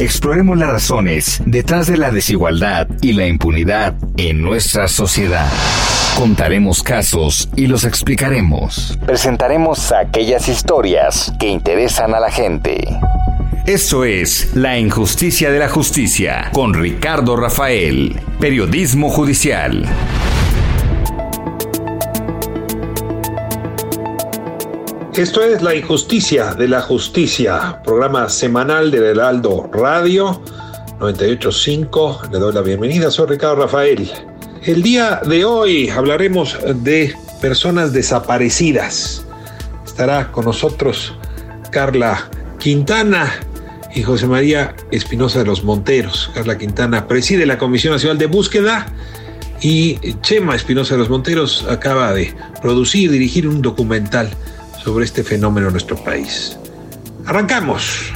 [0.00, 5.50] Exploremos las razones detrás de la desigualdad y la impunidad en nuestra sociedad.
[6.16, 8.96] Contaremos casos y los explicaremos.
[9.04, 12.78] Presentaremos aquellas historias que interesan a la gente.
[13.66, 19.84] Esto es La Injusticia de la Justicia con Ricardo Rafael, Periodismo Judicial.
[25.18, 30.40] Esto es La Injusticia de la Justicia, programa semanal del Heraldo Radio
[31.00, 32.22] 985.
[32.30, 34.08] Le doy la bienvenida, soy Ricardo Rafael.
[34.62, 39.26] El día de hoy hablaremos de personas desaparecidas.
[39.84, 41.12] Estará con nosotros
[41.72, 43.28] Carla Quintana
[43.92, 46.30] y José María Espinosa de los Monteros.
[46.32, 48.86] Carla Quintana preside la Comisión Nacional de Búsqueda
[49.60, 52.32] y Chema Espinosa de los Monteros acaba de
[52.62, 54.30] producir, dirigir un documental
[54.88, 56.58] sobre este fenómeno en nuestro país.
[57.26, 58.10] Arrancamos.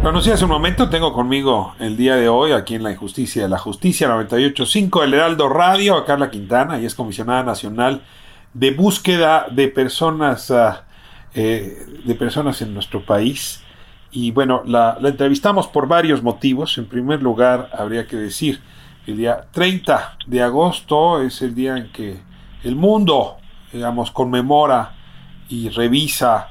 [0.00, 3.42] Lo anuncié hace un momento, tengo conmigo el día de hoy aquí en La Injusticia
[3.42, 8.02] de la Justicia 985 el Heraldo Radio a Carla Quintana, y es comisionada nacional
[8.54, 10.74] de búsqueda de personas uh,
[11.34, 13.60] eh, de personas en nuestro país.
[14.12, 16.78] Y bueno, la entrevistamos por varios motivos.
[16.78, 18.60] En primer lugar, habría que decir
[19.06, 22.20] el día 30 de agosto es el día en que
[22.62, 23.38] el mundo,
[23.72, 24.92] digamos, conmemora
[25.48, 26.50] y revisa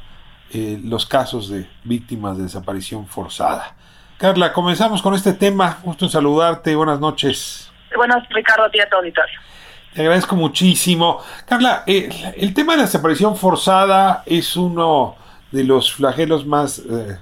[0.51, 3.75] eh, los casos de víctimas de desaparición forzada.
[4.17, 5.77] Carla, comenzamos con este tema.
[5.83, 6.75] Gusto en saludarte.
[6.75, 7.71] Buenas noches.
[7.95, 9.39] Buenas, Ricardo, a ti a tu auditorio.
[9.93, 11.21] Te agradezco muchísimo.
[11.45, 15.15] Carla, eh, el tema de la desaparición forzada es uno
[15.51, 17.17] de los flagelos más eh,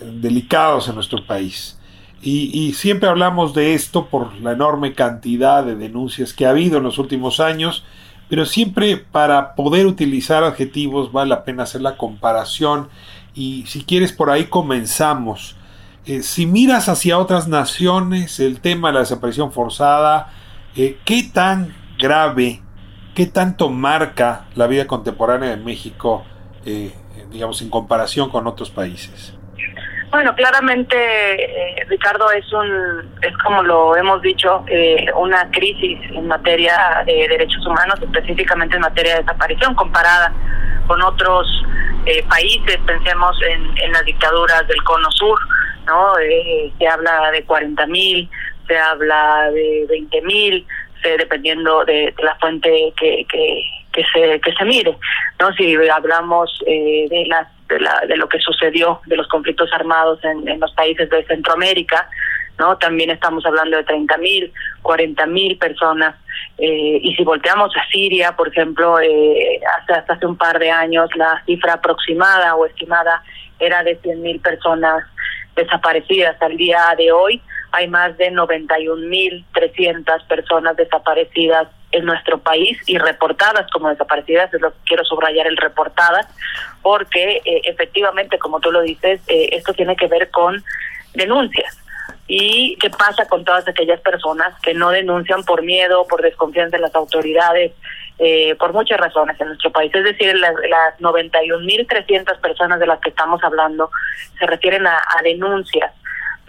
[0.00, 1.78] delicados en nuestro país.
[2.22, 6.84] Y, siempre hablamos de esto por la enorme cantidad de denuncias que ha habido en
[6.84, 7.82] los últimos años,
[8.28, 12.88] pero siempre para poder utilizar adjetivos vale la pena hacer la comparación
[13.34, 15.56] y si quieres por ahí comenzamos.
[16.04, 20.30] Eh, si miras hacia otras naciones el tema de la desaparición forzada,
[20.76, 22.62] eh, ¿qué tan grave,
[23.14, 26.24] qué tanto marca la vida contemporánea de México,
[26.66, 26.94] eh,
[27.32, 29.39] digamos, en comparación con otros países?
[30.10, 36.26] Bueno, claramente, eh, Ricardo, es un, es como lo hemos dicho, eh, una crisis en
[36.26, 40.32] materia de derechos humanos, específicamente en materia de desaparición, comparada
[40.88, 41.46] con otros
[42.06, 42.76] eh, países.
[42.84, 45.38] Pensemos en, en, las dictaduras del Cono Sur,
[45.86, 46.14] ¿no?
[46.76, 48.28] se habla de 40 mil,
[48.66, 50.66] se habla de 20 mil,
[51.04, 53.62] dependiendo de, la fuente que, que,
[53.92, 54.96] que se que se mire,
[55.38, 55.52] ¿no?
[55.54, 57.46] Si hablamos de las
[57.78, 62.08] de, lo que sucedió, de los conflictos armados en, los países de Centroamérica,
[62.58, 62.76] ¿no?
[62.78, 66.16] También estamos hablando de 30 mil, 40 mil personas.
[66.58, 71.08] Eh, y si volteamos a Siria, por ejemplo, eh, hasta, hace un par de años
[71.14, 73.22] la cifra aproximada o estimada
[73.58, 75.04] era de 100 mil personas
[75.56, 76.40] desaparecidas.
[76.42, 77.40] Al día de hoy
[77.72, 84.52] hay más de 91 mil 300 personas desaparecidas en nuestro país y reportadas como desaparecidas,
[84.54, 86.26] es lo que quiero subrayar el reportadas,
[86.82, 90.62] porque eh, efectivamente, como tú lo dices, eh, esto tiene que ver con
[91.14, 91.76] denuncias.
[92.26, 96.82] ¿Y qué pasa con todas aquellas personas que no denuncian por miedo, por desconfianza en
[96.82, 97.72] las autoridades,
[98.18, 99.92] eh, por muchas razones en nuestro país?
[99.92, 103.90] Es decir, las, las 91.300 personas de las que estamos hablando
[104.38, 105.92] se refieren a, a denuncias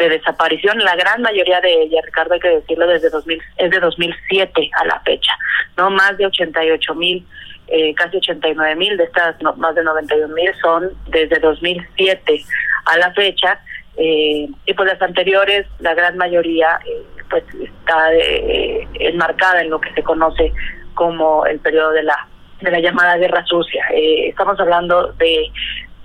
[0.01, 3.79] de desaparición, la gran mayoría de ellas, Ricardo, hay que decirlo, desde 2000, es de
[3.79, 5.31] 2007 a la fecha,
[5.77, 5.89] ¿no?
[5.91, 7.25] Más de 88 mil,
[7.67, 12.41] eh, casi 89 mil de estas, más de 91 mil son desde 2007
[12.85, 13.59] a la fecha,
[13.97, 19.79] eh, y pues las anteriores, la gran mayoría, eh, pues está eh, enmarcada en lo
[19.81, 20.53] que se conoce
[20.93, 22.27] como el periodo de la
[22.61, 23.83] de la llamada guerra sucia.
[23.91, 25.51] estamos hablando de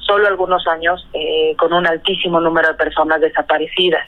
[0.06, 4.06] solo algunos años eh, con un altísimo número de personas desaparecidas.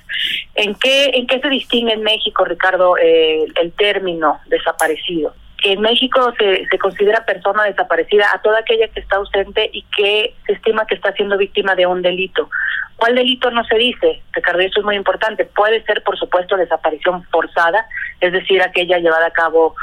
[0.55, 5.35] ¿En qué, en qué se distingue en México, Ricardo, eh, el término desaparecido?
[5.62, 9.83] Que en México se, se considera persona desaparecida a toda aquella que está ausente y
[9.97, 12.49] que se estima que está siendo víctima de un delito.
[12.97, 14.23] ¿Cuál delito no se dice?
[14.33, 15.45] Ricardo, eso es muy importante.
[15.45, 17.87] Puede ser, por supuesto, desaparición forzada,
[18.21, 19.75] es decir, aquella llevada a cabo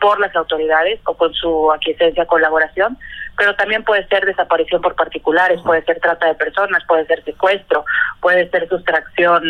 [0.00, 2.96] por las autoridades o con su aquiescencia colaboración,
[3.40, 7.86] pero también puede ser desaparición por particulares, puede ser trata de personas, puede ser secuestro,
[8.20, 9.42] puede ser sustracción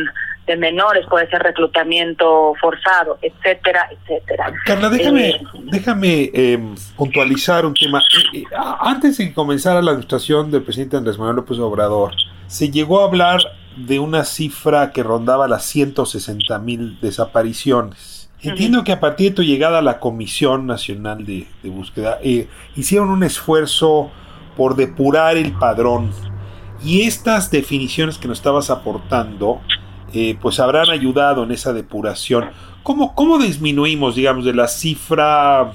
[0.46, 4.52] de menores, puede ser reclutamiento forzado, etcétera, etcétera.
[4.64, 8.00] Carla, déjame, eh, déjame em, puntualizar un tema.
[8.32, 8.44] Eh, eh,
[8.78, 12.12] antes de comenzar la administración del presidente Andrés Manuel López Obrador,
[12.46, 13.40] se llegó a hablar
[13.76, 18.19] de una cifra que rondaba las 160 mil desapariciones.
[18.42, 23.10] Entiendo que a partir de tu llegada a la Comisión Nacional de, Búsqueda, eh, hicieron
[23.10, 24.10] un esfuerzo
[24.56, 26.10] por depurar el padrón
[26.82, 29.60] y estas definiciones que nos estabas aportando,
[30.14, 32.50] eh, pues habrán ayudado en esa depuración.
[32.82, 35.72] ¿Cómo, ¿Cómo disminuimos, digamos, de la cifra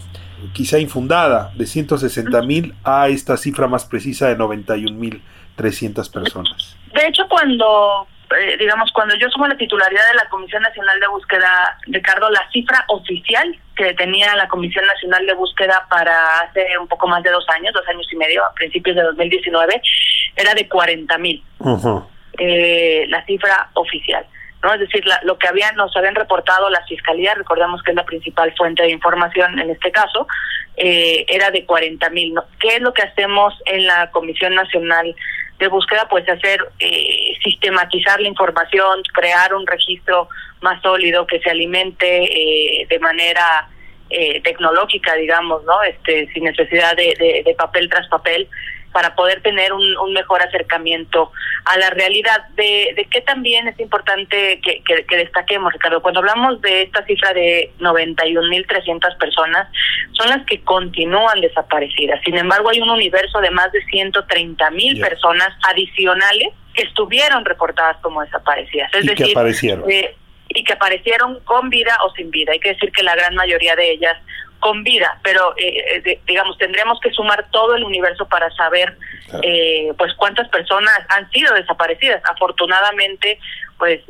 [0.53, 5.21] quizá infundada de 160 mil a esta cifra más precisa de 91 mil
[5.55, 6.75] 300 personas?
[6.93, 8.07] De hecho, cuando,
[8.39, 12.49] eh, digamos, cuando yo sumo la titularidad de la Comisión Nacional de Búsqueda, Ricardo, la
[12.51, 17.31] cifra oficial que tenía la Comisión Nacional de Búsqueda para hace un poco más de
[17.31, 19.81] dos años, dos años y medio, a principios de 2019,
[20.35, 21.43] era de 40 mil.
[22.37, 24.25] Eh, la cifra oficial.
[24.63, 24.73] ¿no?
[24.73, 28.53] Es decir, lo que habían, nos habían reportado las fiscalías, recordamos que es la principal
[28.57, 30.27] fuente de información en este caso,
[30.75, 32.33] eh, era de 40 mil.
[32.33, 32.43] ¿no?
[32.59, 35.15] ¿Qué es lo que hacemos en la Comisión Nacional
[35.59, 40.27] de búsqueda, pues hacer, eh, sistematizar la información, crear un registro
[40.61, 43.69] más sólido que se alimente eh, de manera
[44.09, 45.81] eh, tecnológica, digamos, ¿no?
[45.83, 48.47] Este, sin necesidad de, de papel tras papel,
[48.95, 51.29] para poder tener un, mejor acercamiento
[51.65, 52.47] a la realidad.
[52.55, 57.33] De, de qué también es importante que, que, destaquemos, Ricardo, cuando hablamos de esta cifra
[57.33, 59.67] de 91.300 personas,
[60.13, 62.21] son las que continúan desaparecidas.
[62.23, 67.97] Sin embargo, hay un universo de más de 130.000 mil personas adicionales que estuvieron reportadas
[67.97, 68.93] como desaparecidas.
[68.93, 69.91] Es y decir, que aparecieron.
[69.91, 70.15] Eh,
[70.47, 72.53] y que aparecieron con vida o sin vida.
[72.53, 74.15] Hay que decir que la gran mayoría de ellas
[74.65, 78.97] con vida, pero eh, eh, digamos tendríamos que sumar todo el universo para saber
[79.43, 82.19] eh, pues cuántas personas han sido desaparecidas.
[82.27, 83.37] Afortunadamente,
[83.77, 84.01] pues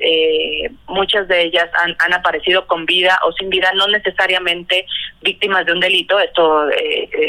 [0.88, 4.86] muchas de ellas han, han, aparecido con vida o sin vida, no necesariamente
[5.22, 6.69] víctimas de un delito, esto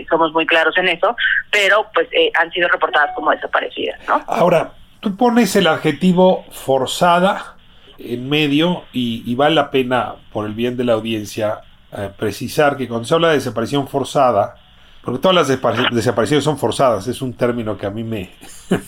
[0.08, 1.16] somos muy claros en eso,
[1.50, 2.06] pero pues
[2.38, 3.98] han sido reportadas como desaparecidas.
[4.06, 4.22] ¿no?
[4.28, 7.56] Ahora, tú pones el adjetivo forzada
[7.98, 12.76] en medio y, y vale la pena, por el bien de la audiencia, eh, precisar
[12.76, 14.56] que cuando se habla de desaparición forzada,
[15.02, 18.30] porque todas las desapariciones son forzadas, es un término que a mí me,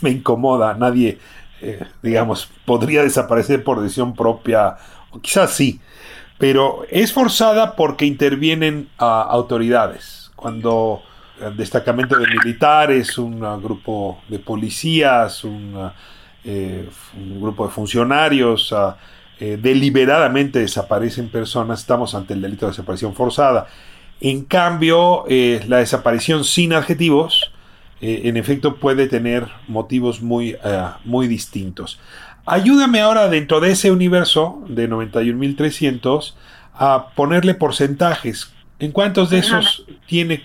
[0.10, 1.18] incomoda, nadie,
[1.60, 4.76] eh, digamos, podría desaparecer por decisión propia,
[5.22, 5.80] quizás sí,
[6.38, 10.30] pero es forzada porque intervienen autoridades.
[10.36, 11.02] Cuando
[11.40, 15.90] el destacamento de militares, un grupo de policías, un,
[16.44, 18.74] eh, un grupo de funcionarios,
[19.40, 23.68] eh, deliberadamente desaparecen personas, estamos ante el delito de desaparición forzada.
[24.20, 27.52] En cambio, eh, la desaparición sin adjetivos,
[28.00, 30.56] eh, en efecto, puede tener motivos muy,
[31.04, 32.00] muy distintos.
[32.46, 36.34] Ayúdame ahora dentro de ese universo de 91.300
[36.74, 38.52] a ponerle porcentajes.
[38.80, 40.42] ¿En cuántos de esos tiene,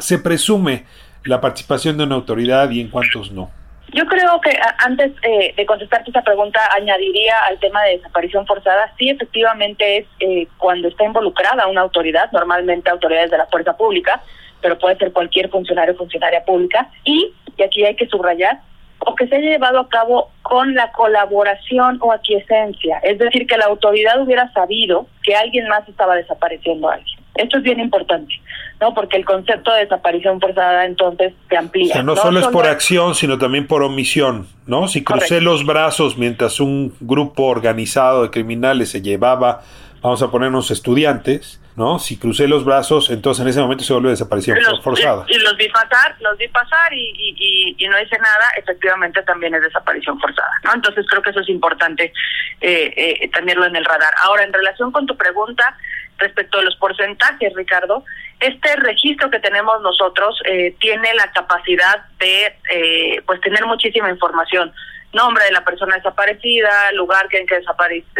[0.00, 0.84] se presume
[1.24, 3.50] la participación de una autoridad y en cuántos no?
[3.96, 4.50] Yo creo que
[4.84, 10.06] antes eh, de contestarte esta pregunta añadiría al tema de desaparición forzada, sí efectivamente es
[10.20, 14.22] eh, cuando está involucrada una autoridad, normalmente autoridades de la fuerza pública,
[14.60, 18.60] pero puede ser cualquier funcionario o funcionaria pública, y, y aquí hay que subrayar,
[18.98, 23.56] o que se haya llevado a cabo con la colaboración o aquiescencia, es decir, que
[23.56, 27.15] la autoridad hubiera sabido que alguien más estaba desapareciendo a alguien.
[27.38, 28.34] Esto es bien importante,
[28.80, 28.94] ¿no?
[28.94, 31.90] Porque el concepto de desaparición forzada entonces se amplía.
[31.90, 34.88] O sea, no, solo es por acción, sino también por omisión, ¿no?
[34.88, 39.62] Si crucé los brazos mientras un grupo organizado de criminales se llevaba,
[40.02, 41.98] vamos a ponernos estudiantes, ¿no?
[41.98, 45.24] Si crucé los brazos, entonces en ese momento se vuelve desaparición forzada.
[45.28, 49.62] Y, los vi pasar, los vi pasar y, y, no hice nada, efectivamente también es
[49.62, 50.74] desaparición forzada, ¿no?
[50.74, 52.12] Entonces creo que eso es importante
[52.60, 54.12] eh, eh, tenerlo en el radar.
[54.22, 55.76] Ahora, en relación con tu pregunta,
[56.18, 58.04] respecto a los porcentajes, Ricardo,
[58.40, 64.72] este registro que tenemos nosotros eh, tiene la capacidad de eh, pues tener muchísima información
[65.12, 67.60] nombre de la persona desaparecida, lugar en que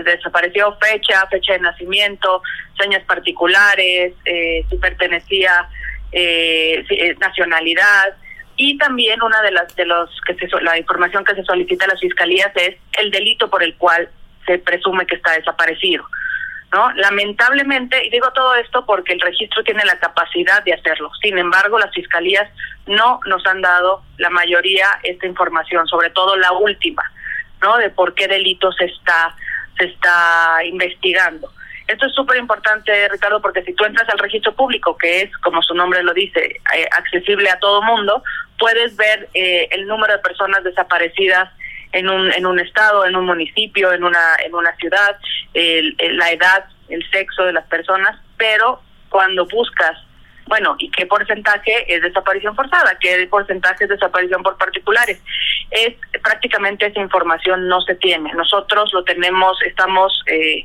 [0.02, 2.42] desapareció, fecha, fecha de nacimiento,
[2.80, 5.68] señas particulares, eh, si pertenecía,
[7.18, 8.16] nacionalidad
[8.56, 11.88] y también una de las de los que se, la información que se solicita a
[11.88, 14.08] las fiscalías es el delito por el cual
[14.46, 16.06] se presume que está desaparecido.
[16.72, 16.92] ¿No?
[16.92, 21.10] Lamentablemente, y digo todo esto porque el registro tiene la capacidad de hacerlo.
[21.22, 22.50] Sin embargo, las fiscalías
[22.86, 27.02] no nos han dado la mayoría esta información, sobre todo la última,
[27.62, 27.76] ¿no?
[27.78, 29.34] De por qué delito se está
[29.78, 31.52] se está investigando.
[31.86, 35.62] Esto es súper importante, Ricardo, porque si tú entras al registro público, que es, como
[35.62, 38.22] su nombre lo dice, eh, accesible a todo mundo,
[38.58, 41.52] puedes ver eh, el número de personas desaparecidas
[41.96, 45.18] en un, en un estado, en un municipio, en una, en una ciudad,
[45.54, 49.96] la edad, el sexo de las personas, pero cuando buscas
[50.46, 52.96] bueno, ¿y qué porcentaje es desaparición forzada?
[53.00, 55.20] ¿Qué porcentaje es desaparición por particulares?
[55.70, 58.32] Es prácticamente esa información no se tiene.
[58.32, 60.64] Nosotros lo tenemos, estamos eh,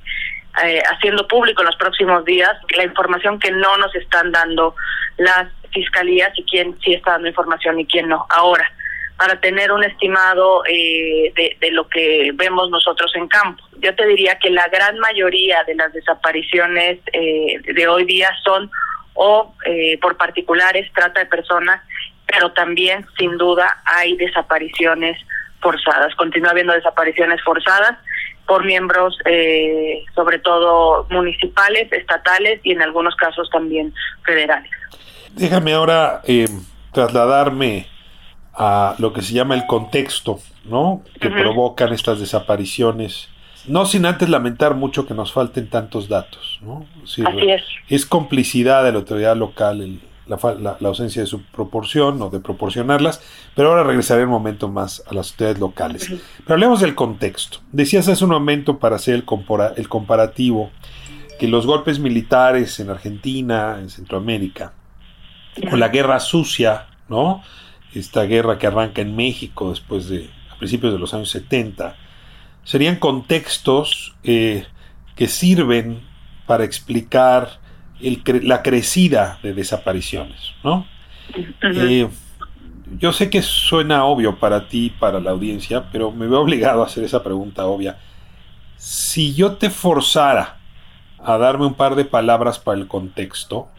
[0.63, 4.75] eh, haciendo público en los próximos días la información que no nos están dando
[5.17, 8.27] las fiscalías y quién sí está dando información y quién no.
[8.29, 8.71] Ahora,
[9.21, 13.63] para tener un estimado eh, de, lo que vemos nosotros en campo.
[13.77, 18.71] Yo te diría que la gran mayoría de las desapariciones eh, de hoy día son
[19.13, 21.81] o eh, por particulares, trata de personas,
[22.25, 25.19] pero también sin duda hay desapariciones
[25.61, 26.15] forzadas.
[26.15, 27.99] Continúa habiendo desapariciones forzadas
[28.47, 33.93] por miembros, eh, sobre todo municipales, estatales y en algunos casos también
[34.25, 34.71] federales.
[35.35, 36.47] Déjame ahora eh,
[36.91, 37.85] trasladarme
[38.53, 41.03] a lo que se llama el contexto, ¿no?
[41.19, 43.29] Que provocan estas desapariciones
[43.67, 46.59] no sin antes lamentar mucho que nos falten tantos datos.
[46.63, 46.87] ¿no?
[47.03, 47.63] Así es.
[47.89, 53.21] Es complicidad de la autoridad local la, ausencia de su proporción o de proporcionarlas,
[53.55, 56.09] pero ahora regresaré un momento más a las autoridades locales.
[56.09, 57.59] Pero hablemos del contexto.
[57.71, 59.25] Decías hace un momento para hacer el,
[59.75, 60.71] el comparativo
[61.39, 64.73] que los golpes militares en Argentina, en Centroamérica,
[65.71, 67.43] o la guerra sucia, ¿no?
[67.93, 71.95] Esta guerra que arranca en México después de a principios de los años 70,
[72.63, 74.65] serían contextos eh,
[75.15, 76.01] que sirven
[76.45, 77.59] para explicar
[77.99, 80.85] la crecida de desapariciones, ¿no?
[81.61, 82.09] Eh,
[82.97, 86.87] yo sé que suena obvio para ti, para la audiencia, pero me veo obligado a
[86.87, 87.97] hacer esa pregunta obvia.
[88.77, 90.57] Si yo te forzara
[91.19, 93.69] a darme un par de palabras para el contexto,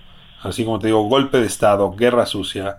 [0.43, 2.79] así como te digo, golpe de Estado, guerra sucia,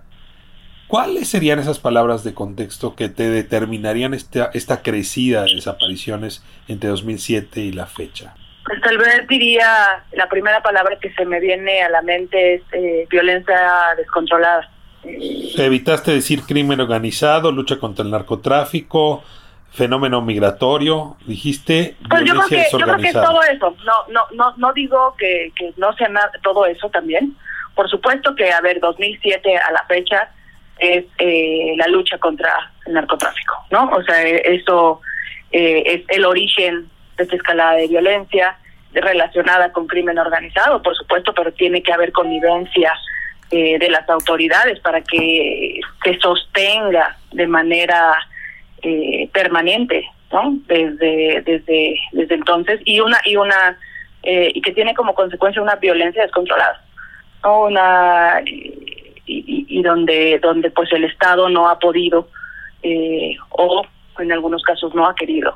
[0.94, 6.92] ¿Cuáles serían esas palabras de contexto que te determinarían esta, esta crecida de desapariciones entre
[6.92, 8.36] 2007 y la fecha?
[8.64, 9.66] Pues tal vez diría,
[10.12, 13.58] la primera palabra que se me viene a la mente es eh, violencia
[13.98, 14.70] descontrolada.
[15.04, 19.24] Evitaste decir crimen organizado, lucha contra el narcotráfico,
[19.72, 24.54] fenómeno migratorio, dijiste pues yo creo, que, yo creo que todo eso, no, no, no,
[24.58, 27.36] no digo que, que no sea nada, todo eso también.
[27.74, 30.30] Por supuesto que, a ver, 2007 a la fecha,
[30.80, 32.51] es eh, la lucha contra
[32.86, 33.89] el narcotráfico, ¿no?
[33.92, 35.01] O sea, eso
[35.51, 38.58] eh, es el origen de esta escalada de violencia
[38.94, 42.92] relacionada con crimen organizado, por supuesto, pero tiene que haber connivencia
[43.51, 48.15] eh, de las autoridades para que se sostenga de manera
[49.32, 50.58] permanente, ¿no?
[50.68, 53.77] Desde desde desde entonces y una y una
[54.24, 56.84] y que tiene como consecuencia una violencia descontrolada,
[57.44, 57.68] ¿no?
[57.68, 58.42] una
[59.25, 62.27] y, donde donde pues el Estado no ha podido
[62.82, 63.84] eh, o
[64.20, 65.56] en algunos casos no ha querido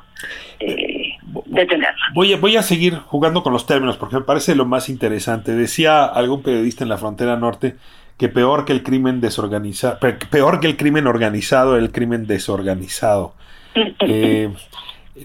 [0.60, 1.12] eh,
[1.46, 2.00] detenerla.
[2.14, 5.52] Voy a, voy a seguir jugando con los términos porque me parece lo más interesante.
[5.52, 7.76] Decía algún periodista en la frontera norte
[8.16, 9.98] que peor que el crimen desorganizado,
[10.30, 13.34] peor que el crimen organizado, el crimen desorganizado.
[14.00, 14.50] Eh,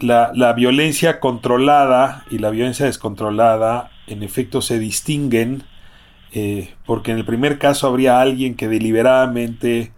[0.02, 5.64] la, la violencia controlada y la violencia descontrolada en efecto se distinguen
[6.36, 9.92] eh, porque en el primer caso habría alguien que deliberadamente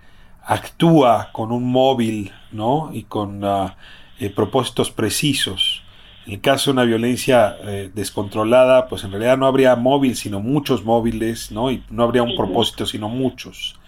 [0.43, 2.89] actúa con un móvil ¿no?
[2.91, 3.77] y con ah,
[4.19, 5.81] eh, propósitos precisos.
[6.27, 10.41] En el caso de una violencia eh, descontrolada, pues en realidad no habría móvil, sino
[10.41, 11.71] muchos móviles, ¿no?
[11.71, 13.79] Y no habría un propósito, sino muchos.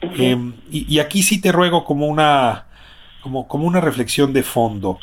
[0.00, 2.66] Em, y, aquí sí te ruego como una,
[3.22, 4.98] como, como una reflexión de fondo.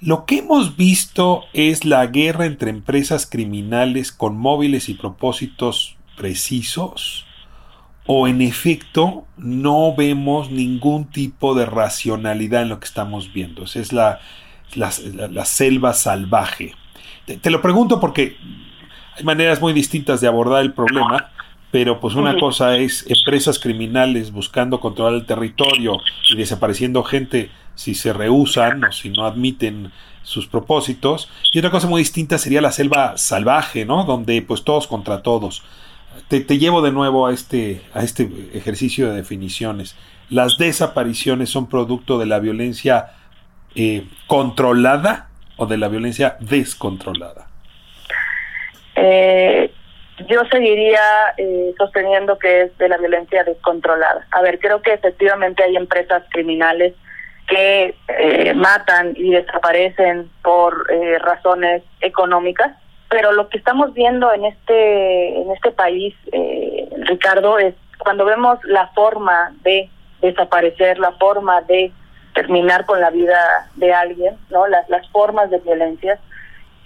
[0.00, 7.24] Lo que hemos visto es la guerra entre empresas criminales con móviles y propósitos precisos
[8.06, 13.64] o en efecto no vemos ningún tipo de racionalidad en lo que estamos viendo.
[13.64, 14.20] Esa es la,
[14.74, 16.74] la, selva salvaje.
[17.24, 18.36] Te, lo pregunto porque
[19.16, 21.30] hay maneras muy distintas de abordar el problema,
[21.70, 25.96] pero pues una cosa es empresas criminales buscando controlar el territorio
[26.28, 29.90] y desapareciendo gente si se rehusan o si no admiten
[30.22, 31.30] sus propósitos.
[31.52, 34.04] Y otra cosa muy distinta sería la selva salvaje, ¿no?
[34.04, 35.62] Donde pues todos contra todos
[36.30, 39.96] te, llevo de nuevo a este, a este ejercicio de definiciones.
[40.28, 43.10] ¿Las desapariciones son producto de la violencia
[43.74, 47.48] eh, controlada o de la violencia descontrolada?
[48.94, 49.72] Eh,
[50.28, 51.00] yo seguiría
[51.36, 54.24] eh, sosteniendo que es de la violencia descontrolada.
[54.30, 56.94] A ver, creo que efectivamente hay empresas criminales
[57.48, 57.96] que
[58.54, 60.86] matan y desaparecen por
[61.20, 62.76] razones económicas
[63.10, 68.58] pero lo que estamos viendo en este en este país, eh, Ricardo, es cuando vemos
[68.64, 69.90] la forma de
[70.22, 71.92] desaparecer, la forma de
[72.34, 76.18] terminar con la vida de alguien, no, las las formas de violencia,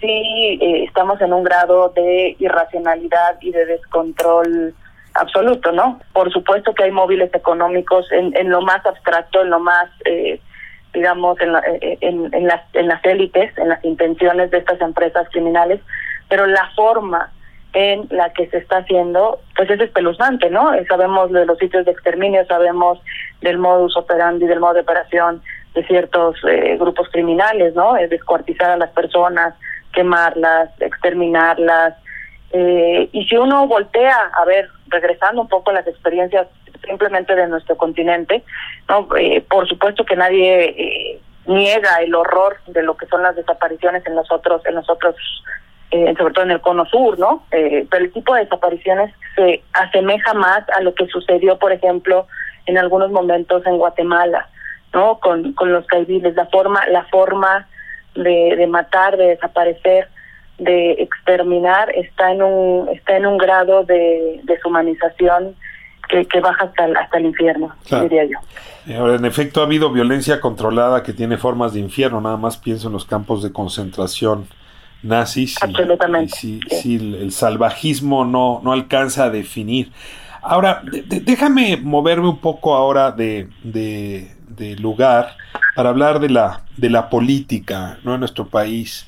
[0.01, 4.73] sí eh, estamos en un grado de irracionalidad y de descontrol
[5.13, 5.99] absoluto, ¿no?
[6.11, 10.39] Por supuesto que hay móviles económicos en, en lo más abstracto, en lo más, eh,
[10.93, 15.27] digamos, en, eh, en, en, las, en las élites, en las intenciones de estas empresas
[15.29, 15.79] criminales,
[16.29, 17.31] pero la forma
[17.73, 20.71] en la que se está haciendo, pues es espeluznante, ¿no?
[20.87, 22.99] Sabemos de los sitios de exterminio, sabemos
[23.41, 25.41] del modus operandi, del modo de operación
[25.73, 27.97] de ciertos eh, grupos criminales, ¿no?
[27.97, 29.55] Es descuartizar a las personas,
[29.93, 31.95] quemarlas, exterminarlas.
[32.51, 36.47] Eh, y si uno voltea a ver, regresando un poco a las experiencias
[36.85, 38.43] simplemente de nuestro continente,
[38.87, 43.35] no, eh, por supuesto que nadie eh, niega el horror de lo que son las
[43.35, 45.15] desapariciones en los otros, en los otros,
[45.95, 47.43] eh, sobre todo en el cono sur, ¿no?
[47.51, 52.27] Eh, pero el tipo de desapariciones se asemeja más a lo que sucedió, por ejemplo,
[52.65, 54.47] en algunos momentos en Guatemala,
[54.93, 55.19] ¿no?
[55.19, 57.67] Con, con los caibiles, la forma, la forma
[58.15, 60.07] de, de matar, de desaparecer,
[60.57, 65.55] de exterminar, está en un, está en un grado de deshumanización
[66.09, 68.03] que, que baja hasta el, hasta el infierno, Claro.
[68.03, 68.37] diría yo.
[68.99, 72.21] Ahora, en efecto, ha habido violencia controlada que tiene formas de infierno.
[72.21, 74.47] Nada más pienso en los campos de concentración
[75.03, 75.55] nazis.
[75.61, 76.75] y- Absolutamente, sí, sí.
[76.81, 79.91] sí, el, salvajismo no, no alcanza a definir.
[80.41, 85.35] Ahora, de- déjame moverme un poco ahora de, de- de lugar
[85.75, 88.13] para hablar de la, de la política ¿no?
[88.13, 89.05] en nuestro país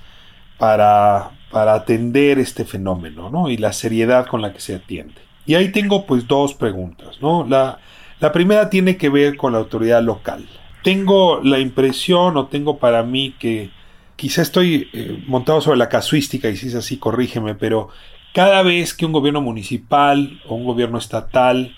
[0.57, 3.49] para, para atender este fenómeno ¿no?
[3.49, 5.13] y la seriedad con la que se atiende.
[5.45, 7.19] Y ahí tengo pues dos preguntas.
[7.21, 7.45] ¿no?
[7.47, 7.79] La,
[8.19, 10.45] la primera tiene que ver con la autoridad local.
[10.83, 13.69] Tengo la impresión o tengo para mí que
[14.17, 17.89] quizá estoy eh, montado sobre la casuística y si es así corrígeme, pero
[18.33, 21.75] cada vez que un gobierno municipal o un gobierno estatal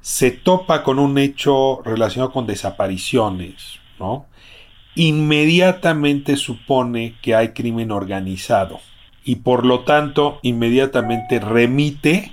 [0.00, 4.26] se topa con un hecho relacionado con desapariciones, ¿no?
[4.94, 8.80] Inmediatamente supone que hay crimen organizado
[9.24, 12.32] y por lo tanto inmediatamente remite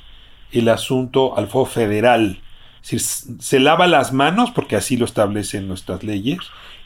[0.52, 2.42] el asunto al fuego federal.
[2.82, 6.40] Es decir, se lava las manos porque así lo establecen nuestras leyes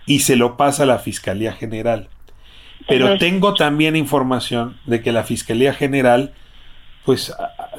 [0.05, 2.09] y se lo pasa a la Fiscalía General.
[2.87, 6.33] Pero tengo también información de que la Fiscalía General
[7.05, 7.33] pues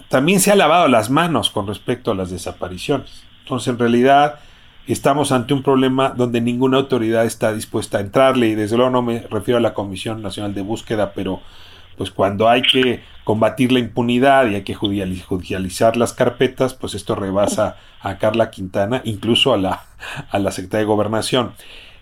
[0.09, 3.25] también se ha lavado las manos con respecto a las desapariciones.
[3.43, 4.39] Entonces, en realidad,
[4.87, 9.03] estamos ante un problema donde ninguna autoridad está dispuesta a entrarle y desde luego no
[9.03, 11.41] me refiero a la Comisión Nacional de Búsqueda, pero
[11.97, 16.95] pues cuando hay que combatir la impunidad y hay que judiciali- judicializar las carpetas, pues
[16.95, 19.85] esto rebasa a Carla Quintana, incluso a la,
[20.31, 21.53] a la Secretaría de Gobernación.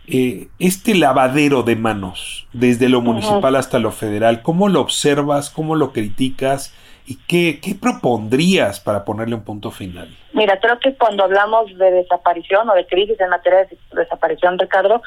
[0.08, 5.48] Eh, este lavadero de manos, desde lo municipal hasta lo federal, ¿cómo lo observas?
[5.48, 6.74] ¿Cómo lo criticas?
[7.06, 10.08] ¿Y qué, qué propondrías para ponerle un punto final?
[10.32, 14.58] Mira, creo que cuando hablamos de desaparición o de crisis en materia de des- desaparición,
[14.58, 15.02] Ricardo,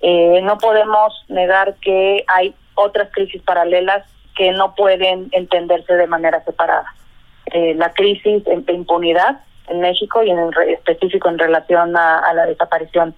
[0.00, 4.04] eh, no podemos negar que hay otras crisis paralelas
[4.36, 6.94] que no pueden entenderse de manera separada.
[7.46, 10.38] Eh, la crisis de impunidad en México y en
[10.70, 13.14] específico en relación a, a la desaparición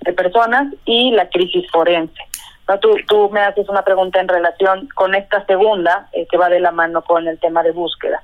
[0.00, 2.20] de personas y la crisis forense.
[2.68, 6.48] No, tú, tú me haces una pregunta en relación con esta segunda, eh, que va
[6.48, 8.22] de la mano con el tema de búsqueda.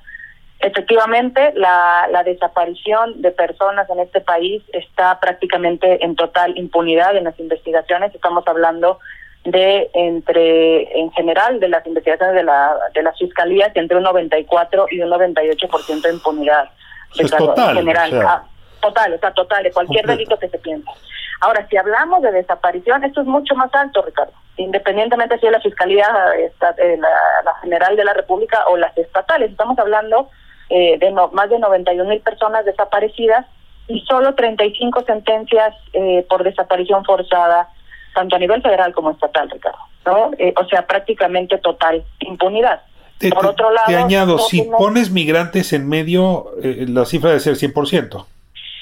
[0.59, 7.25] Efectivamente, la, la desaparición de personas en este país está prácticamente en total impunidad en
[7.25, 8.15] las investigaciones.
[8.15, 8.99] Estamos hablando
[9.43, 14.87] de entre, en general, de las investigaciones de, la, de las fiscalías, entre un 94
[14.91, 16.69] y un 98% de impunidad.
[17.13, 18.29] Eso es total, En general, o sea.
[18.29, 18.43] Ah,
[18.81, 20.17] total, o sea, total, de cualquier Completo.
[20.17, 20.89] delito que se piense.
[21.41, 24.33] Ahora, si hablamos de desaparición, esto es mucho más alto, Ricardo.
[24.57, 26.05] Independientemente si es la Fiscalía
[26.39, 27.09] esta- eh, la,
[27.45, 30.29] la General de la República o las estatales, estamos hablando
[30.69, 33.45] eh, de no- más de 91 mil personas desaparecidas
[33.87, 37.69] y solo 35 sentencias eh, por desaparición forzada,
[38.13, 39.77] tanto a nivel federal como estatal, Ricardo.
[40.05, 40.31] ¿no?
[40.37, 42.81] Eh, o sea, prácticamente total impunidad.
[43.19, 47.29] Te, Por otro lado, te añado, no si pones migrantes en medio, eh, la cifra
[47.29, 48.25] debe ser 100%.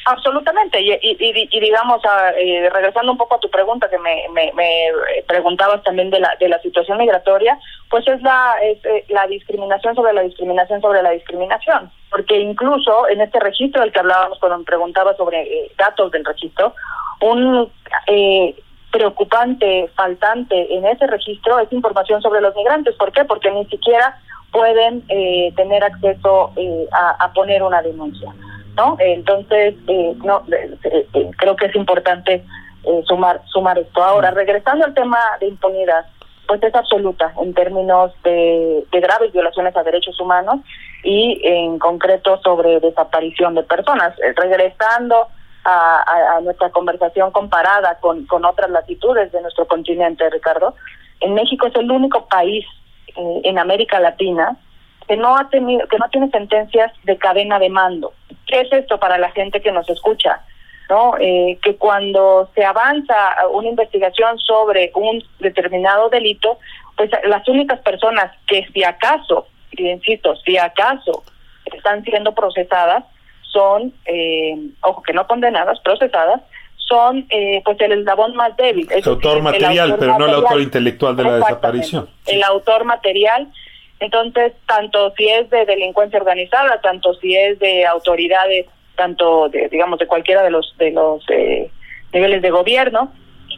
[0.07, 3.97] Absolutamente, y, y, y- y digamos, a, eh, regresando un poco a tu pregunta que
[3.97, 4.89] me, me, me
[5.27, 7.57] preguntabas también de la, de la situación migratoria,
[7.89, 13.07] pues es la, es, eh, la discriminación sobre la discriminación sobre la discriminación, porque incluso
[13.09, 16.75] en este registro del que hablábamos cuando me preguntaba sobre eh, datos del registro,
[17.21, 17.71] un
[18.05, 18.53] eh,
[18.91, 22.93] preocupante faltante en ese registro es información sobre los migrantes.
[22.95, 23.25] ¿Por qué?
[23.25, 24.19] Porque ni siquiera
[24.51, 28.31] pueden eh, tener acceso eh, a, a poner una denuncia.
[28.75, 28.97] ¿No?
[28.99, 32.43] Entonces, eh, no, eh, eh, creo que es importante
[32.85, 34.03] eh, sumar sumar esto.
[34.03, 36.05] Ahora, regresando al tema de impunidad,
[36.47, 40.59] pues es absoluta en términos de, graves violaciones a derechos humanos
[41.03, 44.13] y en concreto sobre desaparición de personas.
[44.19, 45.27] Eh, regresando
[45.63, 50.75] a, nuestra conversación comparada con, con otras latitudes de nuestro continente, Ricardo,
[51.21, 52.65] en México es el único país
[53.15, 54.57] eh, en América Latina
[55.07, 58.13] que no ha tenido, que no tiene sentencias de cadena de mando.
[58.47, 60.41] ¿Qué es esto para la gente que nos escucha?
[60.89, 61.15] ¿no?
[61.19, 63.15] Eh, que cuando se avanza
[63.51, 66.59] una investigación sobre un determinado delito,
[66.95, 71.23] pues las únicas personas que si acaso, y insisto, si acaso
[71.73, 73.03] están siendo procesadas
[73.41, 76.41] son, eh, ojo que no condenadas, procesadas,
[76.77, 78.87] son eh, pues el eslabón más débil.
[78.91, 82.09] El autor material, pero no el autor intelectual de la desaparición.
[82.27, 83.47] El autor material.
[84.05, 89.97] Entonces, tanto si es de delincuencia organizada, tanto si es de autoridades tanto de, digamos,
[89.97, 91.69] de cualquiera de los, de los eh,
[92.13, 93.11] niveles de gobierno.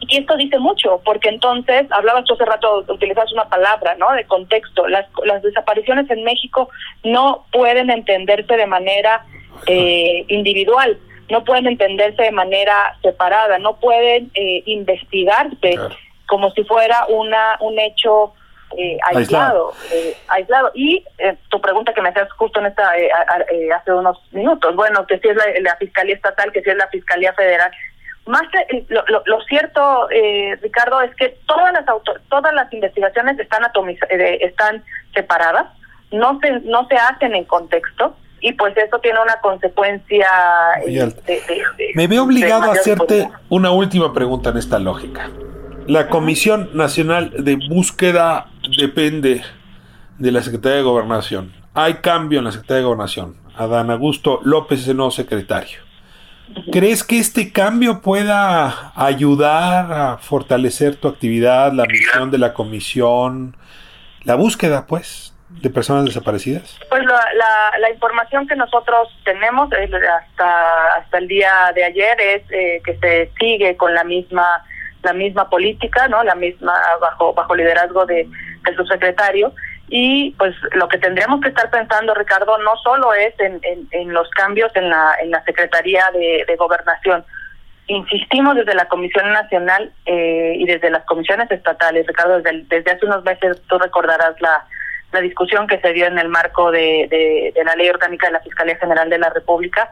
[0.08, 4.10] Y esto dice mucho, porque entonces, hablabas tú hace rato, utilizas una palabra, ¿no?
[4.12, 4.88] De contexto.
[4.88, 6.70] Las, las desapariciones en México
[7.04, 9.26] no pueden entenderse de manera
[9.66, 15.76] eh, individual, no pueden entenderse de manera separada, no pueden eh, investigarse
[16.26, 18.34] como si fuera una un hecho
[18.76, 20.70] eh, aislado, eh, aislado.
[20.74, 22.92] Y eh, tu pregunta que me hacías justo en esta
[23.74, 27.32] hace unos minutos, bueno, que si es la, Fiscalía Estatal, que si es la Fiscalía
[27.32, 27.70] Federal.
[28.26, 28.42] Más
[28.88, 30.06] lo, lo, cierto,
[30.60, 31.84] Ricardo, es que todas las
[32.28, 33.62] todas las investigaciones están
[34.18, 35.66] están separadas,
[36.10, 40.26] no se no se hacen en contexto y pues eso tiene una consecuencia.
[41.94, 45.30] Me veo obligado a hacerte una última pregunta en esta lógica.
[45.86, 49.42] La Comisión Nacional de Búsqueda depende
[50.18, 51.52] de la Secretaría de Gobernación.
[51.74, 53.36] Hay cambio en la Secretaría de Gobernación.
[53.56, 55.80] Adán Augusto López es el nuevo secretario.
[56.72, 63.56] ¿Crees que este cambio pueda ayudar a fortalecer tu actividad, la misión de la comisión,
[64.24, 66.78] la búsqueda, pues, de personas desaparecidas?
[66.88, 67.20] Pues la,
[67.78, 73.30] la, información que nosotros tenemos hasta, hasta el día de ayer es eh, que se
[73.38, 74.64] sigue con la misma
[75.02, 76.24] la misma política, ¿no?
[76.24, 78.28] La misma bajo bajo liderazgo de
[78.66, 79.52] el subsecretario.
[79.88, 84.28] Y pues lo que tendríamos que estar pensando, Ricardo, no solo es en, en, los
[84.30, 87.24] cambios en la, en la Secretaría de, Gobernación.
[87.86, 93.06] Insistimos desde la Comisión Nacional eh, y desde las comisiones estatales, Ricardo, desde, desde hace
[93.06, 94.66] unos meses tú recordarás la,
[95.12, 98.40] la discusión que se dio en el marco de, de la Ley Orgánica de la
[98.40, 99.88] Fiscalía General de la República,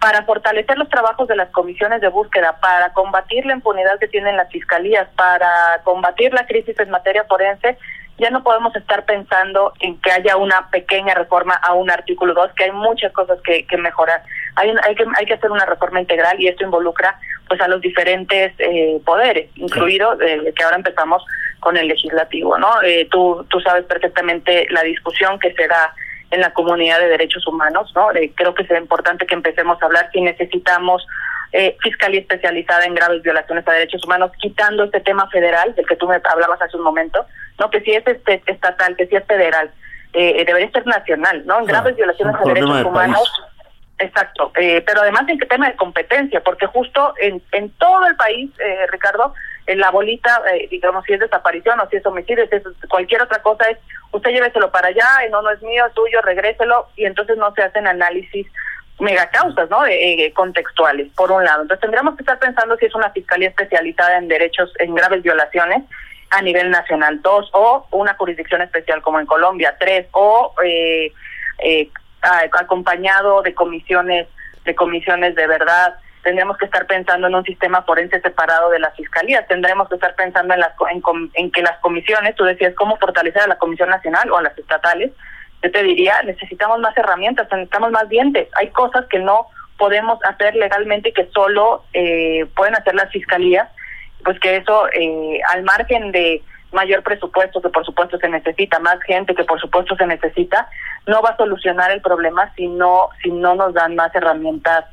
[0.00, 4.36] para fortalecer los trabajos de las comisiones de búsqueda, para combatir la impunidad que tienen
[4.36, 7.76] las fiscalías, para combatir la crisis en materia forense,
[8.16, 12.52] ya no podemos estar pensando en que haya una pequeña reforma a un artículo 2,
[12.54, 14.22] que hay muchas cosas que, que mejorar.
[14.56, 17.80] Hay, hay, que, hay que hacer una reforma integral y esto involucra pues a los
[17.80, 21.24] diferentes eh, poderes, incluido eh, que ahora empezamos
[21.60, 22.80] con el legislativo, ¿no?
[22.82, 25.94] Eh, tú, tú sabes perfectamente la discusión que se da
[26.30, 28.08] en la comunidad de derechos humanos, ¿no?
[28.34, 31.06] creo que es importante que empecemos a hablar si necesitamos
[31.52, 35.96] eh, fiscalía especializada en graves violaciones a derechos humanos, quitando este tema federal del que
[35.96, 37.26] tú me hablabas hace un momento,
[37.58, 39.70] no que si es este estatal, que si es federal,
[40.12, 41.58] eh, debería ser nacional, ¿no?
[41.58, 43.42] En graves violaciones a derechos humanos.
[43.98, 48.16] Exacto, eh, pero además en qué tema de competencia, porque justo en, en todo el
[48.16, 49.34] país, eh, Ricardo,
[49.78, 53.40] la bolita, eh, digamos, si es desaparición o si es homicidio, si es cualquier otra
[53.42, 53.78] cosa, es
[54.12, 57.52] usted lléveselo para allá, y no, no es mío, es tuyo, regréselo, y entonces no
[57.54, 58.46] se hacen análisis
[58.98, 59.86] megacausas, ¿no?
[59.86, 61.62] Eh, contextuales, por un lado.
[61.62, 65.84] Entonces tendríamos que estar pensando si es una fiscalía especializada en derechos, en graves violaciones
[66.30, 71.12] a nivel nacional, dos, o una jurisdicción especial como en Colombia, tres, o eh,
[71.58, 74.28] eh, acompañado de comisiones,
[74.64, 75.94] de comisiones de verdad.
[76.22, 79.46] Tendríamos que estar pensando en un sistema forense separado de las fiscalías.
[79.48, 81.02] Tendremos que estar pensando en, las, en,
[81.34, 84.58] en que las comisiones, tú decías, cómo fortalecer a la Comisión Nacional o a las
[84.58, 85.12] estatales,
[85.62, 88.48] yo te diría, necesitamos más herramientas, necesitamos más dientes.
[88.58, 89.46] Hay cosas que no
[89.78, 93.68] podemos hacer legalmente que solo eh, pueden hacer las fiscalías,
[94.24, 99.00] pues que eso, eh, al margen de mayor presupuesto, que por supuesto se necesita, más
[99.02, 100.68] gente, que por supuesto se necesita,
[101.06, 104.84] no va a solucionar el problema si no, si no nos dan más herramientas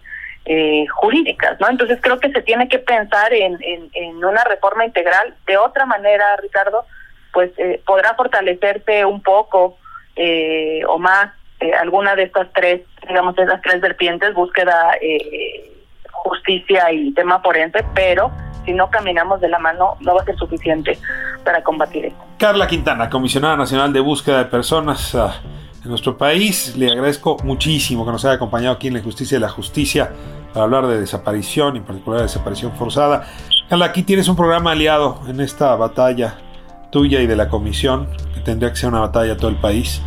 [0.50, 1.70] eh, jurídicas, ¿no?
[1.70, 5.36] Entonces creo que se tiene que pensar en, en, una reforma integral.
[5.46, 6.86] De otra manera, Ricardo,
[7.34, 9.78] pues eh, podrá fortalecerse un poco
[10.16, 15.84] eh, o más eh, alguna de estas tres, digamos, de esas tres vertientes, búsqueda, eh,
[16.12, 18.32] justicia y tema forense, pero
[18.66, 20.98] si no caminamos de la mano no va a ser suficiente
[21.44, 22.26] para combatir esto.
[22.38, 25.30] Carla Quintana, comisionada nacional de búsqueda de personas uh,
[25.84, 29.42] en nuestro país, le agradezco muchísimo que nos haya acompañado aquí en la Justicia y
[29.42, 30.12] la Justicia
[30.58, 33.28] para hablar de desaparición, y en particular de desaparición forzada.
[33.70, 36.40] Carla, aquí tienes un programa aliado en esta batalla
[36.90, 40.02] tuya y de la comisión, que tendría que ser una batalla a todo el país,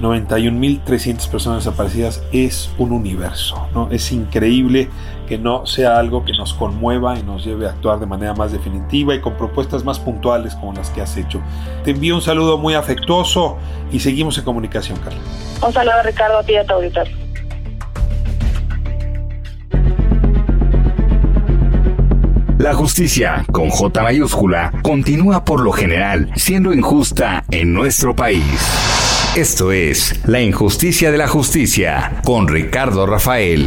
[0.00, 3.88] 91.300 personas desaparecidas es un universo, ¿no?
[3.92, 4.90] Es increíble
[5.28, 8.50] que no sea algo que nos conmueva y nos lleve a actuar de manera más
[8.50, 11.40] definitiva y con propuestas más puntuales como las que has hecho.
[11.84, 13.58] Te envío un saludo muy afectuoso
[13.92, 15.20] y seguimos en comunicación, Carla.
[15.64, 17.23] Un saludo, Ricardo, a ti y a tu auditorio.
[22.64, 28.42] La justicia, con J mayúscula, continúa por lo general siendo injusta en nuestro país.
[29.36, 33.66] Esto es La injusticia de la justicia con Ricardo Rafael.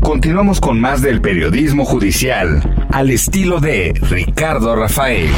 [0.00, 5.30] Continuamos con más del periodismo judicial, al estilo de Ricardo Rafael.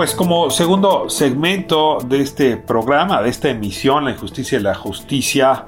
[0.00, 5.66] Pues como segundo segmento de este programa, de esta emisión, La Injusticia y la Justicia,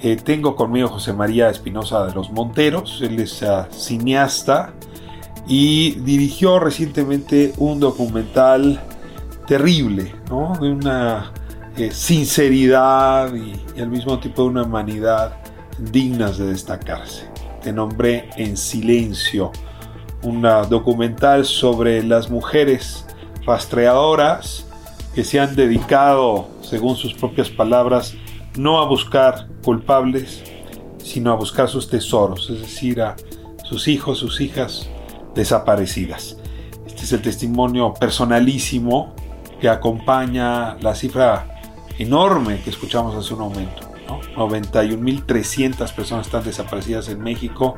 [0.00, 3.00] eh, tengo conmigo José María Espinosa de los Monteros.
[3.02, 4.72] Él es ah, cineasta
[5.48, 8.80] y dirigió recientemente un documental
[9.48, 10.52] terrible, ¿no?
[10.60, 11.32] de una
[11.76, 15.40] eh, sinceridad y, y al mismo tiempo de una humanidad
[15.76, 17.28] dignas de destacarse.
[17.60, 19.50] Te nombré En Silencio,
[20.22, 23.01] un documental sobre las mujeres
[23.44, 24.66] rastreadoras
[25.14, 28.14] que se han dedicado, según sus propias palabras,
[28.56, 30.42] no a buscar culpables,
[30.98, 33.16] sino a buscar sus tesoros, es decir, a
[33.64, 34.88] sus hijos, sus hijas
[35.34, 36.36] desaparecidas.
[36.86, 39.14] Este es el testimonio personalísimo
[39.60, 41.46] que acompaña la cifra
[41.98, 43.88] enorme que escuchamos hace un momento.
[44.08, 44.20] ¿no?
[44.36, 47.76] 91.300 personas están desaparecidas en México.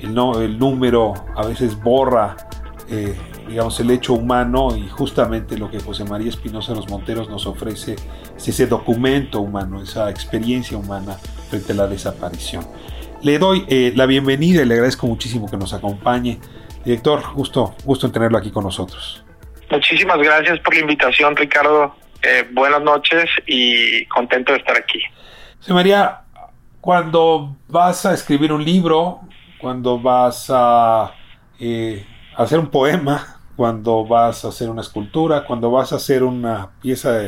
[0.00, 2.36] El número a veces borra
[2.88, 3.16] eh,
[3.48, 7.46] digamos, el hecho humano y justamente lo que José María Espinosa de los Monteros nos
[7.46, 7.96] ofrece
[8.36, 11.16] es ese documento humano, esa experiencia humana
[11.48, 12.66] frente a la desaparición.
[13.22, 16.38] Le doy eh, la bienvenida y le agradezco muchísimo que nos acompañe.
[16.84, 19.24] Director, gusto, gusto en tenerlo aquí con nosotros.
[19.70, 21.94] Muchísimas gracias por la invitación, Ricardo.
[22.22, 25.00] Eh, buenas noches y contento de estar aquí.
[25.58, 26.20] José María,
[26.80, 29.20] cuando vas a escribir un libro,
[29.58, 31.14] cuando vas a
[31.58, 32.06] eh,
[32.36, 37.18] hacer un poema, cuando vas a hacer una escultura, cuando vas a hacer una pieza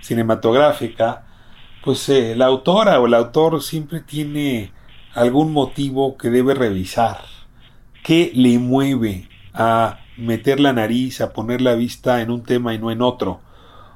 [0.00, 1.24] cinematográfica,
[1.84, 4.72] pues eh, la autora o el autor siempre tiene
[5.14, 7.18] algún motivo que debe revisar.
[8.02, 12.78] ¿Qué le mueve a meter la nariz, a poner la vista en un tema y
[12.78, 13.40] no en otro?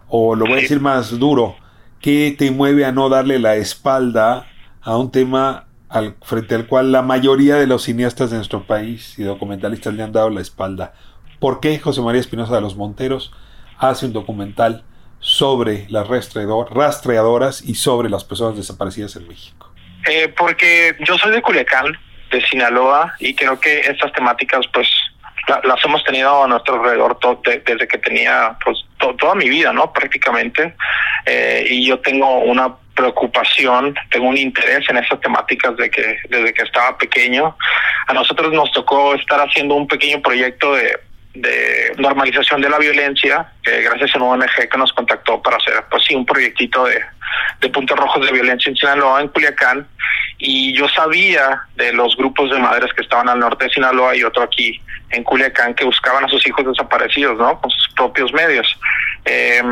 [0.09, 1.57] O lo voy a decir más duro,
[2.01, 4.47] ¿qué te mueve a no darle la espalda
[4.83, 9.19] a un tema al, frente al cual la mayoría de los cineastas de nuestro país
[9.19, 10.95] y documentalistas le han dado la espalda.
[11.41, 13.33] ¿Por qué José María Espinosa de los Monteros
[13.79, 14.85] hace un documental
[15.21, 19.73] sobre las rastreadoras y sobre las personas desaparecidas en México?
[20.07, 21.99] Eh, porque yo soy de Culiacán,
[22.31, 24.87] de Sinaloa, y creo que estas temáticas pues
[25.65, 29.91] las hemos tenido a nuestro alrededor desde que tenía pues toda mi vida, ¿no?
[29.93, 30.75] Prácticamente.
[31.25, 36.53] Eh, y yo tengo una preocupación, tengo un interés en esas temáticas de que desde
[36.53, 37.57] que estaba pequeño.
[38.07, 41.01] A nosotros nos tocó estar haciendo un pequeño proyecto de,
[41.35, 45.85] de normalización de la violencia, que gracias a un ONG que nos contactó para hacer
[45.91, 47.01] pues sí un proyectito de,
[47.61, 49.87] de puntos rojos de violencia en Sinaloa, en Culiacán,
[50.39, 54.25] y yo sabía de los grupos de madres que estaban al norte de Sinaloa y
[54.25, 57.61] otro aquí en Culiacán que buscaban a sus hijos desaparecidos, ¿no?
[57.61, 58.79] Con sus propios medios.
[59.25, 59.63] Eh,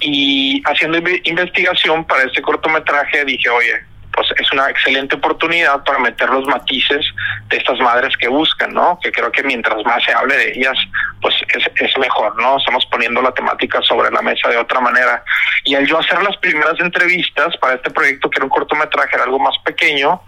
[0.00, 6.28] y haciendo investigación para este cortometraje dije, oye, pues es una excelente oportunidad para meter
[6.28, 7.04] los matices
[7.48, 8.98] de estas madres que buscan, ¿no?
[9.02, 10.76] Que creo que mientras más se hable de ellas,
[11.20, 12.58] pues es, es mejor, ¿no?
[12.58, 15.24] Estamos poniendo la temática sobre la mesa de otra manera.
[15.64, 19.24] Y al yo hacer las primeras entrevistas para este proyecto, que era un cortometraje, era
[19.24, 20.20] algo más pequeño,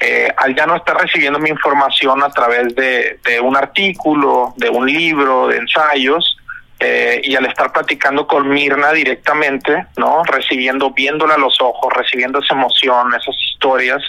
[0.00, 4.70] eh, al ya no estar recibiendo mi información a través de, de un artículo, de
[4.70, 6.36] un libro, de ensayos,
[6.78, 10.22] eh, y al estar platicando con Mirna directamente, ¿no?
[10.24, 14.02] Recibiendo, viéndola a los ojos, recibiendo esa emoción, esas historias.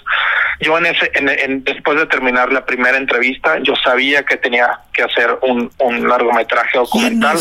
[0.60, 5.04] Yo en ese, en, después de terminar la primera entrevista, yo sabía que tenía que
[5.04, 7.38] hacer un, un largometraje documental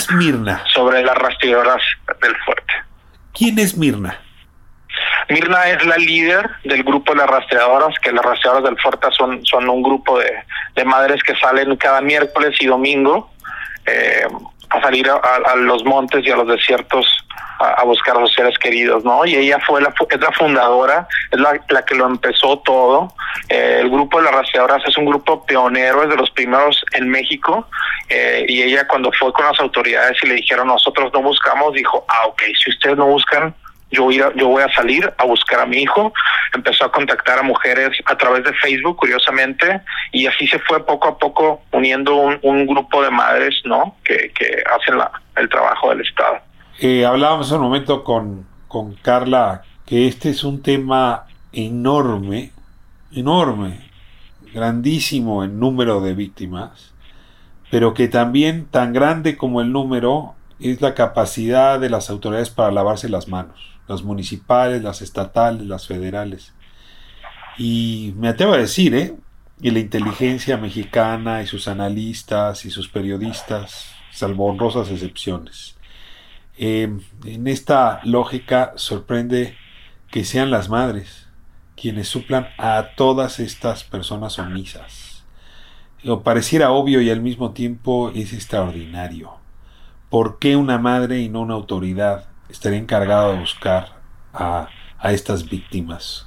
[0.73, 1.83] sobre las rastreadoras
[2.23, 2.75] del fuerte.
[3.33, 4.21] ¿Quién es Mirna?
[5.29, 9.45] Mirna es la líder del grupo de las rastreadoras, que las rastreadoras del fuerte son,
[9.45, 10.31] son un grupo de,
[10.75, 13.33] de madres que salen cada miércoles y domingo.
[13.87, 14.27] Eh,
[14.71, 17.07] a salir a, los montes y a los desiertos
[17.59, 19.25] a, buscar a sus seres queridos, ¿no?
[19.25, 23.15] Y ella fue la, es la fundadora, es la, que lo empezó todo.
[23.49, 27.09] Eh, el grupo de las rastreadoras es un grupo pionero, es de los primeros en
[27.09, 27.69] México.
[28.09, 32.05] Eh, y ella cuando fue con las autoridades y le dijeron nosotros no buscamos, dijo,
[32.09, 33.55] ah, ok, si ustedes no buscan,
[33.91, 36.13] yo voy, a, yo voy a salir a buscar a mi hijo.
[36.55, 39.81] Empezó a contactar a mujeres a través de Facebook, curiosamente,
[40.13, 43.97] y así se fue poco a poco uniendo un, grupo de madres, ¿no?
[44.05, 46.39] Que, que hacen la, el trabajo del Estado.
[46.81, 52.51] Eh, hablábamos un momento con, con Carla que este es un tema enorme,
[53.13, 53.89] enorme,
[54.53, 56.93] grandísimo en número de víctimas,
[57.71, 62.73] pero que también tan grande como el número es la capacidad de las autoridades para
[62.73, 66.53] lavarse las manos las municipales, las estatales, las federales.
[67.59, 69.17] Y me atrevo a decir, ¿eh?
[69.61, 75.77] que la inteligencia mexicana y sus analistas y sus periodistas, salvo honrosas excepciones.
[76.59, 76.91] Eh,
[77.25, 79.57] en esta lógica sorprende
[80.11, 81.27] que sean las madres
[81.77, 85.25] quienes suplan a todas estas personas omisas.
[86.07, 89.35] O pareciera obvio y al mismo tiempo es extraordinario.
[90.09, 93.89] ¿Por qué una madre y no una autoridad estaría encargado de buscar
[94.33, 94.69] a,
[95.05, 96.27] estas víctimas,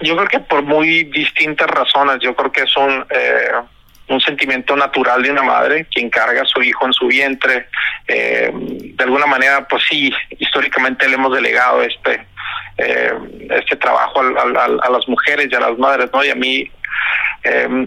[0.00, 5.22] Yo creo que por muy distintas razones, yo creo que es un, eh, sentimiento natural
[5.22, 7.68] de una madre que encarga a su hijo en su vientre.
[8.06, 12.26] Eh, de alguna manera, pues sí, históricamente le hemos delegado este
[12.76, 13.12] eh,
[13.50, 16.22] este trabajo a, las mujeres y a las madres, ¿no?
[16.24, 16.70] Y a mí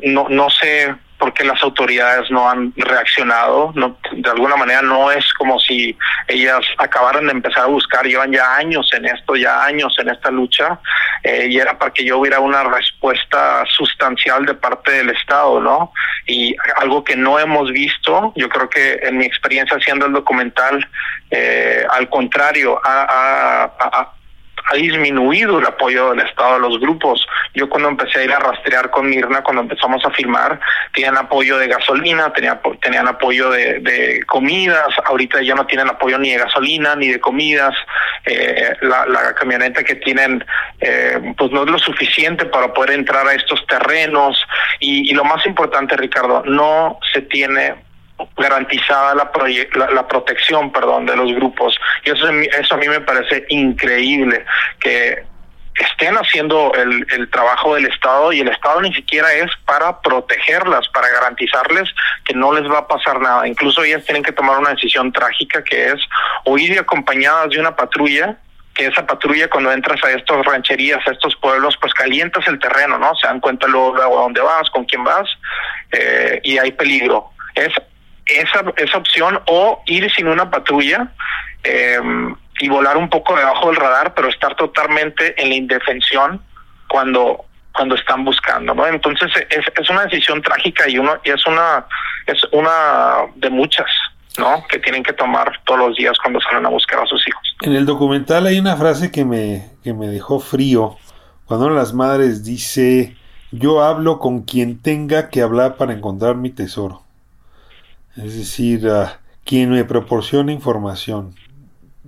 [0.03, 3.71] no, no sé porque las autoridades no han reaccionado.
[3.75, 5.95] No, de alguna manera no es como si
[6.27, 10.31] ellas acabaran de empezar a buscar, llevan ya años en esto, ya años en esta
[10.31, 10.79] lucha,
[11.21, 15.93] eh, y era para que yo hubiera una respuesta sustancial de parte del Estado, ¿no?
[16.25, 20.89] Y algo que no hemos visto, yo creo que en mi experiencia haciendo el documental,
[21.29, 24.20] eh, al contrario, ha ha
[24.73, 27.25] disminuido el apoyo del Estado a los grupos.
[27.53, 30.59] Yo cuando empecé a ir a rastrear con Mirna, cuando empezamos a filmar,
[30.93, 36.37] tenían apoyo de gasolina, tenían, apoyo de, comidas, ahorita ya no tienen apoyo ni de
[36.37, 37.75] gasolina ni de comidas,
[38.25, 40.43] eh, la, camioneta que tienen
[40.79, 44.45] eh, pues no es lo suficiente para poder entrar a estos terrenos
[44.79, 47.75] y, y lo más importante, Ricardo, no se tiene
[48.37, 49.31] garantizada la,
[49.91, 54.45] la, protección perdón de los grupos y eso, eso a mí me parece increíble
[54.79, 55.23] que
[55.75, 60.87] estén haciendo el, el trabajo del Estado y el Estado ni siquiera es para protegerlas,
[60.89, 61.89] para garantizarles
[62.25, 63.47] que no les va a pasar nada.
[63.47, 65.99] Incluso ellas tienen que tomar una decisión trágica que es
[66.45, 68.37] o acompañadas de una patrulla
[68.73, 72.97] que esa patrulla cuando entras a estas rancherías, a estos pueblos, pues calientas el terreno,
[72.97, 73.13] ¿no?
[73.15, 75.27] Se dan cuenta luego de dónde vas, con quién vas,
[75.91, 77.31] eh, y hay peligro.
[77.53, 77.73] Es
[78.25, 81.11] esa, esa opción o ir sin una patrulla
[81.63, 86.41] em, y volar un poco debajo del radar, pero estar totalmente en la indefensión
[86.87, 88.85] cuando cuando están buscando, ¿no?
[88.85, 91.85] Entonces es, es una decisión trágica y uno y es una
[92.27, 93.87] es una de muchas,
[94.37, 94.65] ¿no?
[94.67, 97.41] Que tienen que tomar todos los días cuando salen a buscar a sus hijos.
[97.61, 100.97] En el documental hay una frase que me que me dejó frío
[101.45, 103.15] cuando una de las madres dice
[103.51, 107.03] yo hablo con quien tenga que hablar para encontrar mi tesoro
[108.17, 108.87] es decir,
[109.43, 111.35] quien me proporciona información.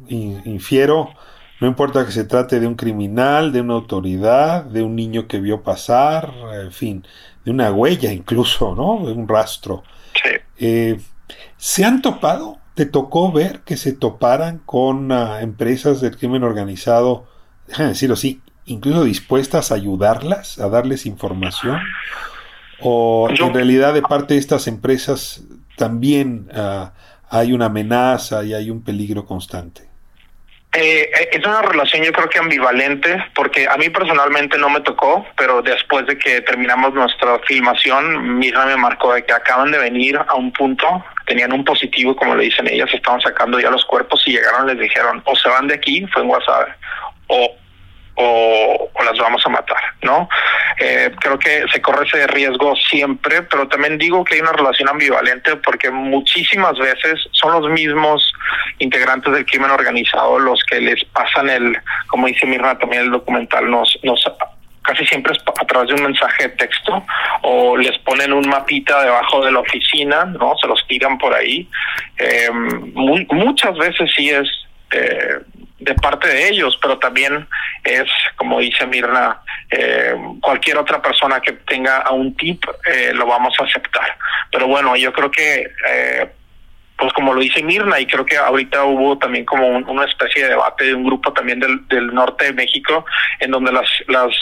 [0.07, 1.13] Infiero,
[1.59, 5.39] no importa que se trate de un criminal, de una autoridad, de un niño que
[5.39, 7.05] vio pasar, en fin,
[7.45, 9.05] de una huella incluso, ¿no?
[9.05, 9.83] De un rastro.
[10.57, 10.99] Eh,
[11.57, 12.57] ¿Se han topado?
[12.73, 17.27] ¿Te tocó ver que se toparan con ah, empresas del crimen organizado,
[17.67, 21.79] déjame decirlo así, incluso dispuestas a ayudarlas, a darles información?
[22.81, 25.43] ¿O en realidad de parte de estas empresas
[25.75, 26.93] también ah,
[27.29, 29.93] hay una amenaza y hay un peligro constante?
[30.75, 35.23] Eh, es una relación yo creo que ambivalente, porque a mí personalmente no me tocó,
[35.37, 40.17] pero después de que terminamos nuestra filmación, Mira me marcó de que acaban de venir
[40.17, 44.23] a un punto, tenían un positivo, como le dicen ellas, estaban sacando ya los cuerpos
[44.25, 46.69] y llegaron, les dijeron, o se van de aquí, fue en WhatsApp,
[47.27, 47.55] o
[48.15, 50.29] o, las vamos a matar, ¿no?
[50.79, 54.89] Eh, creo que se corre ese riesgo siempre, pero también digo que hay una relación
[54.89, 58.33] ambivalente porque muchísimas veces son los mismos
[58.79, 63.69] integrantes del crimen organizado los que les pasan el, como dice Mirna también el documental,
[63.69, 64.23] nos, nos
[64.83, 67.03] casi siempre es a través de un mensaje de texto
[67.41, 70.55] o les ponen un mapita debajo de la oficina, ¿no?
[70.59, 71.67] Se los tiran por ahí.
[72.17, 74.47] Eh, muchas veces sí es
[74.91, 75.39] eh,
[75.83, 77.47] de parte de ellos, pero también
[77.83, 83.25] es, como dice Mirna, eh, cualquier otra persona que tenga a un tip eh, lo
[83.25, 84.17] vamos a aceptar.
[84.51, 86.29] Pero bueno, yo creo que, eh,
[86.97, 90.49] pues como lo dice Mirna, y creo que ahorita hubo también como una especie de
[90.49, 93.05] debate de un grupo también del, del norte de México,
[93.39, 94.35] en donde las, las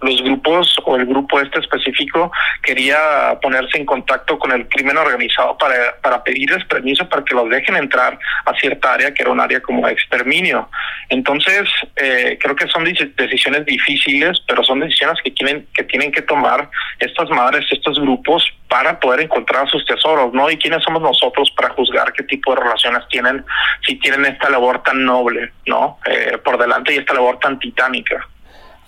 [0.00, 2.30] los grupos o el grupo este específico
[2.62, 7.48] quería ponerse en contacto con el crimen organizado para, para pedirles permiso para que los
[7.48, 10.68] dejen entrar a cierta área que era un área como exterminio.
[11.08, 16.22] Entonces, eh, creo que son decisiones difíciles, pero son decisiones que tienen que, tienen que
[16.22, 16.68] tomar
[16.98, 20.50] estas madres, estos grupos para poder encontrar sus tesoros, ¿no?
[20.50, 23.44] ¿Y quiénes somos nosotros para juzgar qué tipo de relaciones tienen,
[23.86, 25.98] si tienen esta labor tan noble, ¿no?
[26.04, 28.26] Eh, por delante y esta labor tan titánica.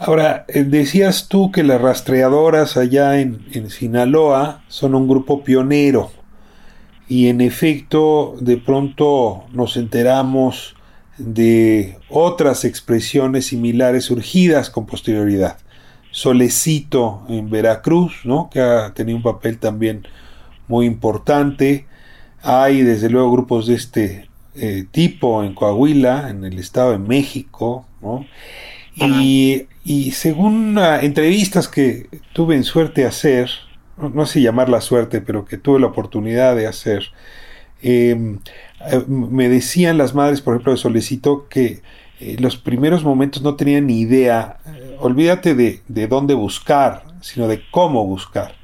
[0.02, 6.10] Ahora, eh, decías tú que las rastreadoras allá en, Sinaloa son un grupo pionero
[7.06, 10.74] y en efecto de pronto nos enteramos
[11.18, 15.58] de otras expresiones similares surgidas con posterioridad.
[16.12, 18.48] Solecito en Veracruz, ¿no?
[18.50, 20.08] que ha tenido un papel también
[20.66, 21.84] muy importante.
[22.40, 27.84] Hay desde luego grupos de este eh, tipo en Coahuila, en el Estado de México,
[28.00, 28.24] ¿no?
[28.96, 29.66] Y,
[30.12, 33.50] según entrevistas que tuve en suerte de hacer,
[33.96, 37.04] no, sé llamar la suerte, pero que tuve la oportunidad de hacer,
[37.82, 38.38] em,
[38.90, 41.82] eh, me decían las madres, por ejemplo, de Solecito, que
[42.20, 47.48] eh, los primeros momentos no tenían ni idea, eh, olvídate de, de, dónde buscar, sino
[47.48, 48.56] de cómo buscar,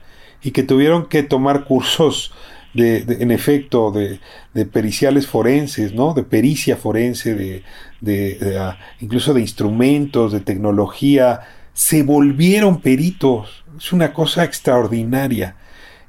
[0.42, 2.32] y que tuvieron que tomar cursos
[2.74, 4.20] de, en efecto, de,
[4.52, 6.12] de, periciales forenses, ¿no?
[6.12, 7.62] De pericia forense, de,
[8.00, 11.40] de, ah, incluso de instrumentos, de tecnología,
[11.72, 13.64] se volvieron peritos.
[13.76, 15.56] Es una cosa extraordinaria.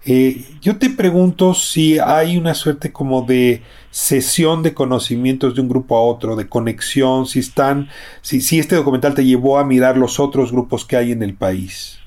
[0.05, 3.61] Eh, yo te pregunto si hay una suerte como de
[3.91, 7.89] sesión de conocimientos de un grupo a otro, de conexión, si están,
[8.21, 11.33] si, si este documental te llevó a mirar los otros grupos que hay en el
[11.33, 11.99] país.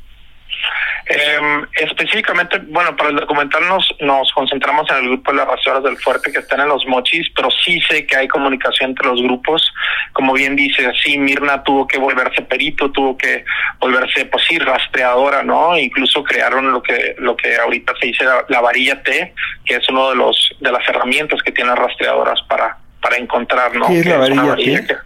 [1.12, 1.40] Eh,
[1.74, 5.96] específicamente, bueno, para el documental nos, nos concentramos en el grupo de las razoras del
[5.96, 9.74] fuerte que están en los mochis, pero sí sé que hay comunicación entre los grupos.
[10.12, 13.44] Como bien dice, sí, Mirna tuvo que volverse perito, tuvo que
[13.80, 15.76] volverse, pues sí, rastreadora, ¿no?
[15.76, 19.34] Incluso crearon lo que lo que ahorita se dice la, varilla T,
[19.64, 23.74] que es uno de los de las herramientas que tienen las rastreadoras para para encontrar,
[23.74, 23.88] ¿no?
[23.88, 24.96] ¿Qué es la varilla, T?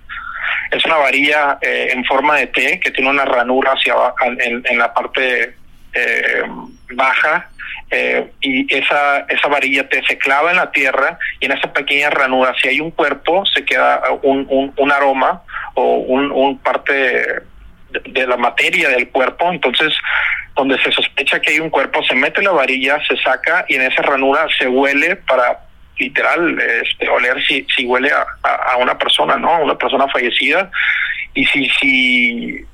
[0.70, 4.78] es una varilla eh, en forma de T que tiene una ranura hacia en, en
[4.78, 5.54] la parte
[5.94, 6.42] eh,
[6.90, 7.48] baja
[7.90, 12.10] eh, y esa, esa varilla te se clava en la tierra y en esa pequeña
[12.10, 15.42] ranura, si hay un cuerpo, se queda un, un, un aroma
[15.74, 17.42] o un, un parte
[17.90, 19.50] de, la materia del cuerpo.
[19.52, 19.94] Entonces,
[20.56, 23.82] donde se sospecha que hay un cuerpo, se mete la varilla, se saca y en
[23.82, 25.60] esa ranura se huele para
[25.98, 28.26] literal este, oler si, si huele a,
[28.72, 29.62] a, una persona, ¿no?
[29.62, 30.70] Una persona fallecida.
[31.34, 32.64] Y si, si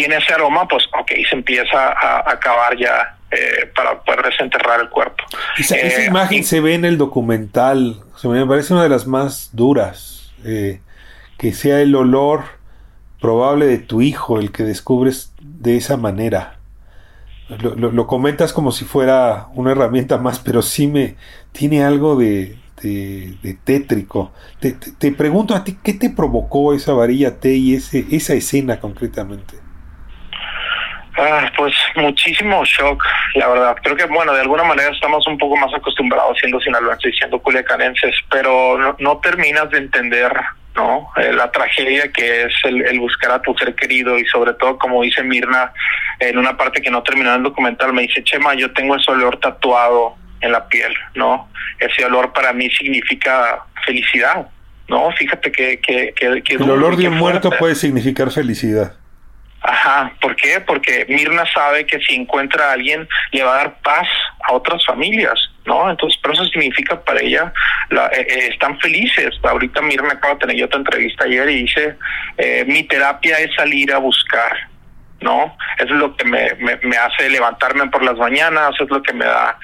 [0.00, 4.88] tiene ese aroma, pues ok, se empieza a acabar ya eh, para poder desenterrar el
[4.88, 5.22] cuerpo.
[5.58, 9.06] Esa, esa eh, imagen se ve en el documental, se me parece una de las
[9.06, 10.80] más duras, eh,
[11.36, 12.44] que sea el olor
[13.20, 16.56] probable de tu hijo el que descubres de esa manera.
[17.58, 21.16] Lo, lo, comentas como si fuera una herramienta más, pero sí me
[21.52, 24.32] tiene algo de, de, tétrico.
[24.60, 28.34] Te, te, te, pregunto a ti, ¿qué te provocó esa varilla T y ese, esa
[28.34, 29.59] escena concretamente?
[31.22, 33.04] Ah, pues muchísimo shock,
[33.34, 33.76] la verdad.
[33.82, 37.38] Creo que, bueno, de alguna manera estamos un poco más acostumbrados siendo sinaloenses y siendo
[37.40, 40.32] culiacanenses, pero no, terminas de entender,
[40.74, 41.10] ¿no?
[41.18, 45.02] Eh, la tragedia que es el, buscar a tu ser querido y sobre todo, como
[45.02, 45.74] dice Mirna,
[46.20, 49.38] en una parte que no terminó el documental, me dice, Chema, yo tengo ese olor
[49.40, 51.50] tatuado en la piel, ¿no?
[51.78, 54.48] Ese olor para mí significa felicidad,
[54.88, 55.10] ¿no?
[55.12, 55.80] Fíjate que...
[55.80, 58.94] que, que, el olor de un muerto puede significar felicidad.
[59.62, 60.60] Ajá, ¿por qué?
[60.60, 64.08] Porque Mirna sabe que si encuentra a alguien le va a dar paz
[64.48, 65.90] a otras familias, ¿no?
[65.90, 67.52] Entonces, pero eso significa para ella,
[67.90, 69.34] la, eh, eh, están felices.
[69.42, 71.96] Ahorita Mirna acaba de tener otra entrevista ayer y dice,
[72.38, 74.69] eh, mi terapia es salir a buscar,
[75.20, 75.56] ¿no?
[75.78, 79.24] Eso es lo que me, me, hace levantarme por las mañanas, es lo que me
[79.24, 79.58] da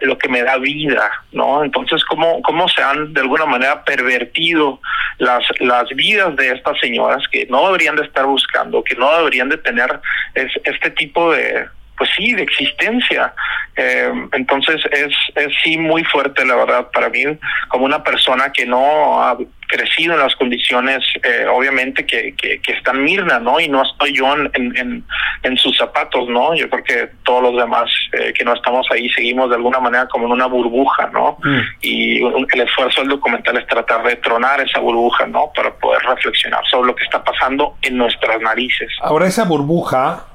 [0.00, 1.62] lo que me da vida, ¿no?
[1.62, 4.80] Entonces, ¿cómo, cómo se han de alguna manera pervertido
[5.18, 9.48] las, las vidas de estas señoras que no deberían de estar buscando, que no deberían
[9.48, 10.00] de tener
[10.34, 13.32] este tipo de, pues sí, de existencia.
[13.76, 17.24] Eh, entonces es, es sí muy fuerte, la verdad, para mí,
[17.68, 19.36] como una persona que no ha
[19.66, 23.58] crecido en las condiciones, eh, obviamente, que, que, que está Mirna, ¿no?
[23.58, 25.04] Y no estoy yo en, en,
[25.42, 26.54] en, sus zapatos, ¿no?
[26.54, 30.06] Yo creo que todos los demás eh, que no estamos ahí seguimos de alguna manera
[30.08, 31.38] como en una burbuja, ¿no?
[31.42, 31.60] Mm.
[31.80, 35.50] Y el esfuerzo del documental es tratar de tronar esa burbuja, ¿no?
[35.54, 38.92] Para poder reflexionar sobre lo que está pasando en nuestras narices.
[39.00, 40.26] Ahora esa burbuja...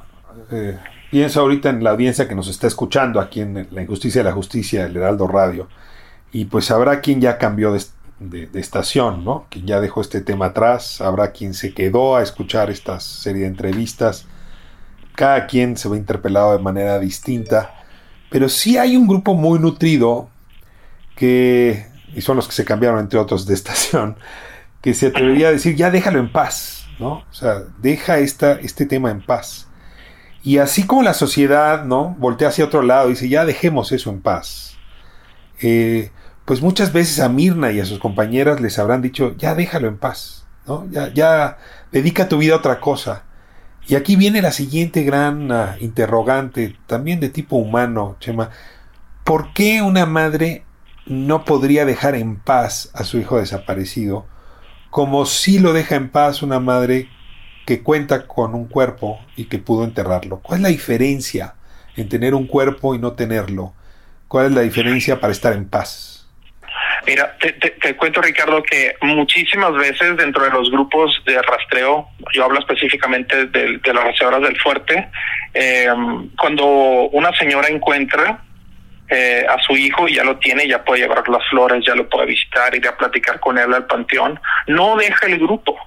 [0.51, 0.77] Eh
[1.09, 4.35] Pienso ahorita en la audiencia que nos está escuchando aquí en La Injusticia de la
[4.35, 5.69] Justicia, el Heraldo Radio.
[6.33, 9.45] Y pues habrá quien ya cambió de, estación, ¿no?
[9.49, 13.47] Quien ya dejó este tema atrás, habrá quien se quedó a escuchar esta serie de
[13.47, 14.25] entrevistas.
[15.15, 17.73] cada quien se ve interpelado de manera distinta,
[18.29, 20.29] pero sí hay un grupo muy nutrido
[21.15, 24.17] que, y son los que se cambiaron entre otros de estación,
[24.81, 27.23] que se atrevería a decir, ya déjalo en paz, ¿no?
[27.29, 29.66] O sea, deja esta, este tema en paz.
[30.47, 32.15] Y así como la sociedad, ¿no?
[32.19, 34.77] Voltea hacia otro lado y dice, ya dejemos eso en paz.
[35.61, 36.09] Eh,
[36.45, 39.97] pues muchas veces a Mirna y a sus compañeras les habrán dicho, ya déjalo en
[39.97, 40.87] paz, ¿no?
[40.89, 41.57] Ya, ya
[41.91, 43.23] dedica tu vida a otra cosa.
[43.87, 48.49] Y aquí viene la siguiente gran uh, interrogante, también de tipo humano, Chema.
[49.25, 50.63] ¿Por qué una madre
[51.05, 54.25] no podría dejar en paz a su hijo desaparecido,
[54.91, 57.09] como si lo deja en paz una madre
[57.67, 60.39] que cuenta con un cuerpo y que pudo enterrarlo.
[60.39, 61.55] ¿Cuál es la diferencia
[61.97, 63.73] en tener un cuerpo y no tenerlo?
[64.29, 66.25] ¿Cuál es la diferencia para estar en paz?
[67.05, 72.45] Mira, te, te, cuento Ricardo que muchísimas veces dentro de los grupos de rastreo, yo
[72.45, 75.09] hablo específicamente de, de las rastreadoras del fuerte,
[75.53, 75.87] eh,
[76.39, 78.43] cuando una señora encuentra
[79.09, 82.09] eh, a su hijo y ya lo tiene, ya puede llevar las flores, ya lo
[82.09, 85.77] puede visitar, ir a platicar con él al panteón, no deja el grupo.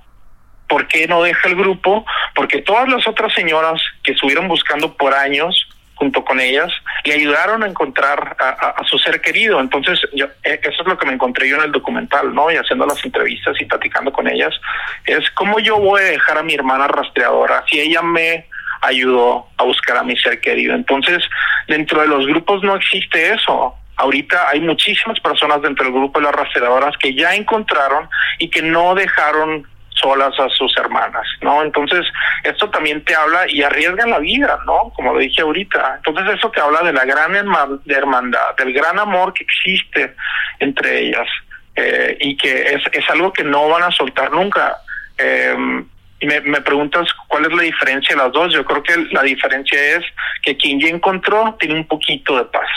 [0.70, 2.06] ¿Por qué no deja el grupo?
[2.34, 5.66] Porque todas las otras señoras que estuvieron buscando por años
[6.00, 6.72] junto con ellas,
[7.04, 9.60] le ayudaron a encontrar a, su ser querido.
[9.60, 12.50] Entonces, yo, eh, eso es lo que me encontré yo en el documental, ¿no?
[12.50, 14.58] Y haciendo las entrevistas y platicando con ellas,
[15.04, 18.46] es cómo yo voy a dejar a mi hermana rastreadora si ella me
[18.80, 20.74] ayudó a buscar a mi ser querido.
[20.74, 21.22] Entonces,
[21.68, 23.74] dentro de los grupos no existe eso.
[23.96, 28.08] Ahorita hay muchísimas personas dentro del grupo de las rastreadoras que ya encontraron
[28.38, 29.68] y que no dejaron
[30.00, 31.62] solas a sus hermanas, ¿no?
[31.62, 32.06] Entonces,
[32.44, 34.92] esto también te habla y arriesga la vida, ¿no?
[34.94, 35.96] Como lo dije ahorita.
[35.96, 40.14] Entonces, eso te habla de la gran hermandad, del gran amor que existe
[40.58, 41.28] entre ellas
[41.76, 44.76] eh, y que es, algo que no van a soltar nunca.
[45.18, 45.84] Eh,
[46.22, 48.52] y me preguntas cuál es la diferencia de las dos.
[48.52, 50.04] Yo creo que la diferencia es
[50.42, 52.68] que quien ya encontró tiene un poquito de paz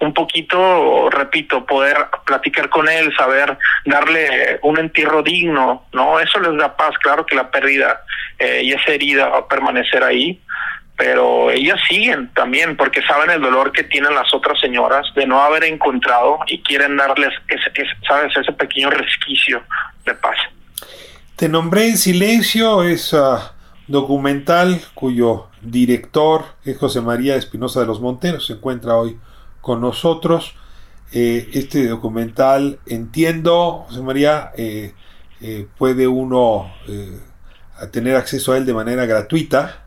[0.00, 6.20] un poquito, repito, poder platicar con él, saber darle un entierro digno, ¿no?
[6.20, 8.02] Eso les da paz, claro que la pérdida
[8.38, 10.40] eh, y esa herida va a permanecer ahí,
[10.96, 15.40] pero ellas siguen también porque saben el dolor que tienen las otras señoras de no
[15.40, 19.62] haber encontrado y quieren darles, ese, ese ¿sabes?, ese pequeño resquicio
[20.04, 20.36] de paz.
[21.36, 23.14] Te nombré en silencio, es
[23.86, 29.18] documental cuyo director es José María Espinosa de los Monteros, se encuentra hoy
[29.66, 30.54] con nosotros.
[31.10, 34.94] Eh, este documental, entiendo, José María, eh,
[35.40, 36.72] eh, puede uno
[37.90, 39.86] tener acceso a él de manera gratuita.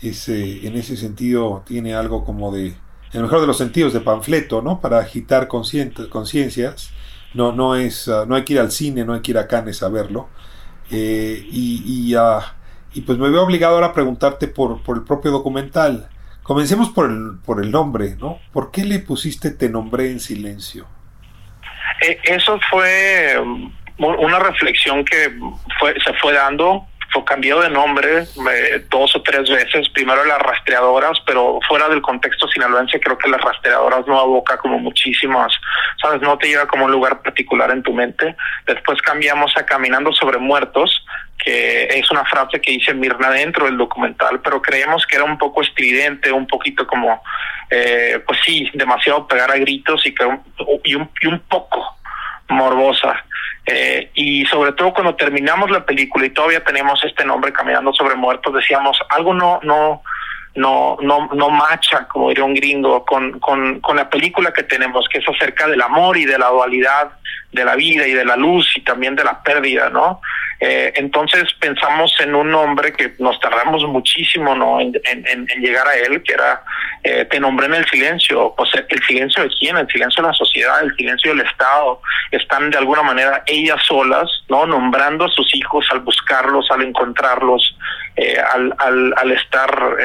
[0.00, 2.76] en ese sentido tiene algo como de, en
[3.12, 4.80] el mejor de los sentidos, de panfleto, ¿no?
[4.80, 6.90] Para agitar conciencias.
[7.34, 9.82] No, no, es, no hay que ir al cine, no hay que ir a Cannes
[9.82, 10.28] a verlo.
[10.90, 12.54] Eh, y, ah,
[12.94, 16.08] y, pues me veo obligado ahora a preguntarte por, por el propio documental.
[16.50, 18.40] Comencemos por el, por el nombre, ¿no?
[18.52, 20.84] ¿Por qué le pusiste Te nombré en silencio?
[22.02, 25.32] Eh, eso fue um, una reflexión que
[25.78, 30.38] fue, se fue dando fue cambiado de nombre eh, dos o tres veces, primero las
[30.38, 35.52] rastreadoras, pero fuera del contexto sinaloense creo que las rastreadoras no aboca como muchísimas,
[36.00, 38.36] sabes, no te lleva como un lugar particular en tu mente.
[38.66, 41.04] Después cambiamos a Caminando sobre Muertos,
[41.44, 45.38] que es una frase que dice Mirna dentro del documental, pero creemos que era un
[45.38, 47.22] poco estridente, un poquito como,
[47.70, 50.24] eh, pues sí, demasiado pegar a gritos y, que,
[50.84, 51.96] y, un, y un poco
[52.48, 53.24] morbosa.
[53.66, 58.16] Eh, y sobre todo cuando terminamos la película y todavía tenemos este nombre caminando sobre
[58.16, 60.02] muertos, decíamos algo no no
[60.56, 65.08] no no no macha, como diría un gringo, con, con, con la película que tenemos,
[65.08, 67.12] que es acerca del amor y de la dualidad
[67.52, 70.20] de la vida y de la luz y también de la pérdida, ¿no?
[70.62, 74.78] Eh, entonces pensamos en un nombre que nos tardamos muchísimo ¿no?
[74.78, 74.92] en,
[75.58, 76.62] llegar a él, que era
[77.02, 78.52] eh, Te nombré en el silencio.
[78.54, 82.02] Pues el silencio de quién, el silencio de la sociedad, el silencio del Estado.
[82.30, 84.66] Están de alguna manera ellas solas, ¿no?
[84.66, 87.76] Nombrando a sus hijos al buscarlos, al encontrarlos,
[88.16, 89.96] eh, al, al, al estar...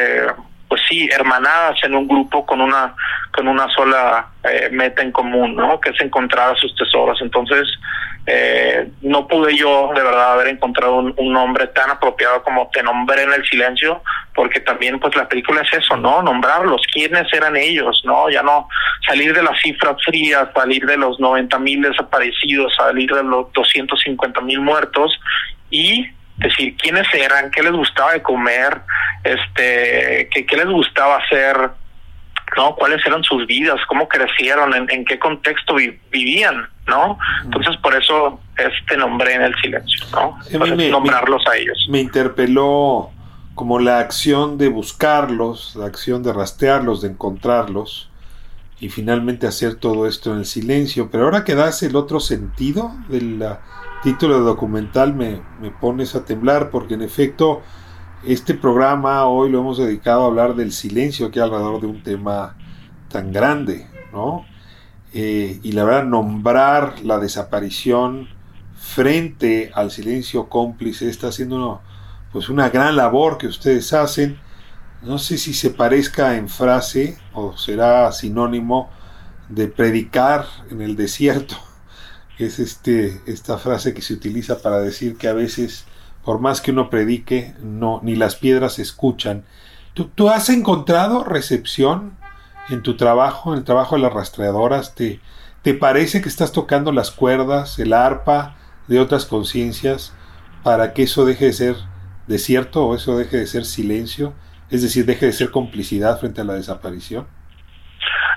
[0.76, 2.94] Pues sí, hermanadas en un grupo con una
[3.32, 5.80] con una sola eh, meta en común, ¿no?
[5.80, 7.18] Que es encontrar a sus tesoros.
[7.22, 7.66] Entonces,
[8.28, 13.24] eh, no pude yo de verdad haber encontrado un, nombre tan apropiado como Te nombré
[13.24, 14.04] en el silencio,
[14.34, 16.22] porque también pues la película es eso, ¿no?
[16.22, 18.30] Nombrarlos, quiénes eran ellos, ¿no?
[18.30, 18.68] Ya no
[19.08, 24.42] salir de las cifras frías, salir de los 90 mil desaparecidos, salir de los 250
[24.42, 25.18] mil muertos
[25.70, 26.06] y
[26.38, 28.82] decir quiénes eran, qué les gustaba de comer,
[29.24, 31.70] este, qué, qué les gustaba hacer,
[32.58, 32.76] ¿no?
[32.76, 33.80] ¿Cuáles eran sus vidas?
[33.88, 34.74] ¿Cómo crecieron?
[34.74, 35.76] ¿En, qué contexto
[36.12, 36.68] vivían?
[36.88, 37.18] ¿No?
[37.44, 40.38] Entonces, por eso este nombré en el silencio, ¿no?
[40.92, 41.88] nombrarlos a ellos.
[41.90, 43.10] Me interpeló
[43.56, 48.10] como la acción de buscarlos, la acción de rastrearlos, de encontrarlos
[48.80, 51.10] y finalmente hacer todo esto en el silencio.
[51.10, 53.42] Pero ahora que das el otro sentido del
[54.06, 57.64] título de documental me, me pones a temblar porque en efecto
[58.24, 62.04] este programa hoy lo hemos dedicado a hablar del silencio que hay alrededor de un
[62.04, 62.56] tema
[63.10, 64.46] tan grande, ¿no?
[65.12, 68.28] Eh, y la verdad, nombrar la desaparición
[68.76, 71.82] frente al silencio cómplice está haciendo
[72.32, 74.38] pues una gran labor que ustedes hacen.
[75.02, 78.88] No sé si se parezca en frase o será sinónimo
[79.50, 81.56] de predicar en el desierto,
[82.38, 85.86] es este, esta frase que se utiliza para decir que a veces,
[86.24, 89.46] por más que uno predique, no, ni las piedras escuchan.
[89.94, 92.18] ¿Tú, tú has encontrado recepción
[92.70, 95.20] en tu trabajo, en el trabajo de las rastreadoras, te,
[95.62, 98.56] te parece que estás tocando las cuerdas, el arpa
[98.88, 100.14] de otras conciencias
[100.64, 101.76] para que eso deje de ser
[102.28, 104.34] desierto o eso deje de ser silencio,
[104.70, 107.28] es decir, deje de ser complicidad frente a la desaparición?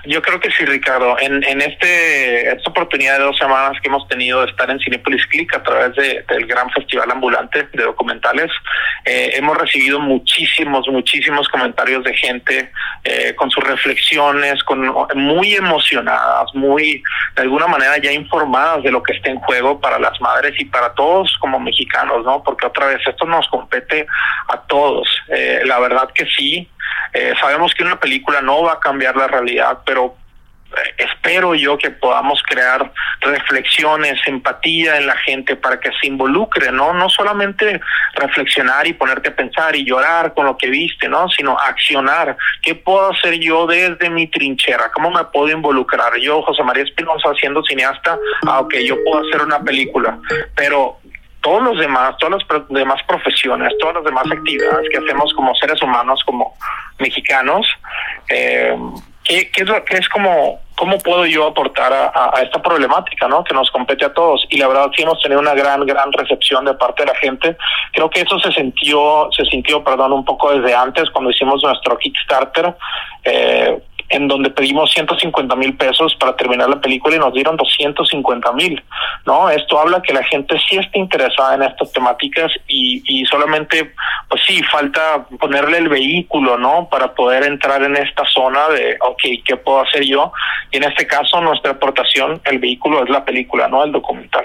[0.05, 1.17] Yo creo que sí, Ricardo.
[1.19, 5.25] En, en este esta oportunidad de dos semanas que hemos tenido de estar en Cinepolis
[5.27, 8.51] Click a través de, del gran festival ambulante de documentales,
[9.05, 12.71] eh, hemos recibido muchísimos, muchísimos comentarios de gente
[13.03, 14.79] eh, con sus reflexiones, con
[15.15, 17.03] muy emocionadas, muy
[17.35, 20.65] de alguna manera ya informadas de lo que está en juego para las madres y
[20.65, 22.43] para todos como mexicanos, ¿no?
[22.43, 24.07] Porque otra vez esto nos compete
[24.47, 25.07] a todos.
[25.29, 26.67] Eh, la verdad que sí,
[27.13, 30.15] eh, sabemos que una película no va a cambiar la realidad, pero
[30.71, 36.71] eh, espero yo que podamos crear reflexiones, empatía en la gente para que se involucre,
[36.71, 36.93] ¿no?
[36.93, 37.81] No solamente
[38.13, 41.27] reflexionar y ponerte a pensar y llorar con lo que viste, ¿no?
[41.29, 42.37] Sino accionar.
[42.61, 44.91] ¿Qué puedo hacer yo desde mi trinchera?
[44.93, 46.15] ¿Cómo me puedo involucrar?
[46.17, 50.19] Yo, José María Espinosa, siendo cineasta, aunque yo puedo hacer una película,
[50.55, 50.99] pero
[51.41, 55.81] todos los demás, todas las demás profesiones, todas las demás actividades que hacemos como seres
[55.81, 56.53] humanos, como
[56.99, 57.65] mexicanos,
[58.29, 58.77] eh,
[59.29, 63.43] ¿qué, es lo, qué es como, cómo puedo yo aportar a, esta problemática, ¿no?
[63.43, 64.45] Que nos compete a todos.
[64.49, 67.57] Y la verdad sí hemos tenido una gran, gran recepción de parte de la gente.
[67.93, 71.97] Creo que eso se sintió, se sintió, perdón, un poco desde antes cuando hicimos nuestro
[71.97, 72.75] Kickstarter.
[73.23, 73.79] Eh,
[74.09, 78.83] en donde pedimos 150 mil pesos para terminar la película y nos dieron 250 mil,
[79.25, 79.49] ¿no?
[79.49, 83.93] Esto habla que la gente sí está interesada en estas temáticas y, y solamente,
[84.27, 86.87] pues sí, falta ponerle el vehículo, ¿no?
[86.89, 90.31] Para poder entrar en esta zona de, ok, ¿qué puedo hacer yo?
[90.71, 93.83] Y en este caso, nuestra aportación, el vehículo es la película, ¿no?
[93.83, 94.43] El documental.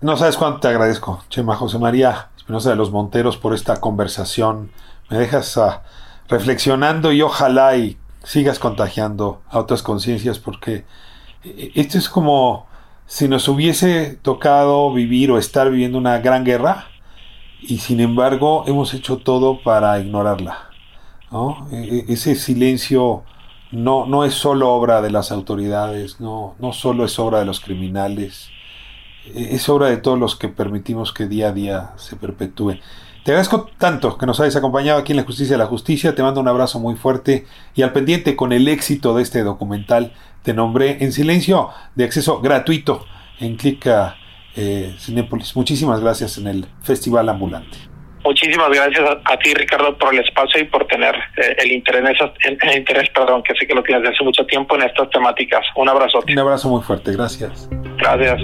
[0.00, 4.70] No sabes cuánto te agradezco, Chema José María Espinosa de los Monteros, por esta conversación.
[5.08, 5.80] Me dejas uh,
[6.28, 10.84] reflexionando y ojalá y sigas contagiando a otras conciencias porque
[11.44, 12.66] eh, esto es como
[13.06, 16.88] si nos hubiese tocado vivir o estar viviendo una gran guerra
[17.60, 20.70] y sin embargo hemos hecho todo para ignorarla.
[21.72, 23.24] E, e, ese silencio
[23.72, 27.60] no, no es solo obra de las autoridades, no, no solo es obra de los
[27.60, 28.50] criminales,
[29.26, 32.78] e, es obra de todos los que permitimos que día a día se perpetúe.
[33.24, 36.14] Te agradezco tanto que nos hayas acompañado aquí en La Justicia de la Justicia.
[36.14, 40.12] Te mando un abrazo muy fuerte y al pendiente con el éxito de este documental.
[40.42, 43.06] Te nombré en silencio de acceso gratuito
[43.40, 44.18] en Clica
[44.56, 45.56] eh, Cinepolis.
[45.56, 47.78] Muchísimas gracias en el Festival Ambulante.
[48.26, 52.76] Muchísimas gracias a, ti, Ricardo, por el espacio y por tener eh, el interés, el
[52.76, 55.64] interés, perdón, que sé que lo tienes desde hace mucho tiempo en estas temáticas.
[55.76, 56.20] Un abrazo.
[56.28, 57.12] Un abrazo muy fuerte.
[57.12, 57.70] Gracias.
[57.96, 58.42] Gracias.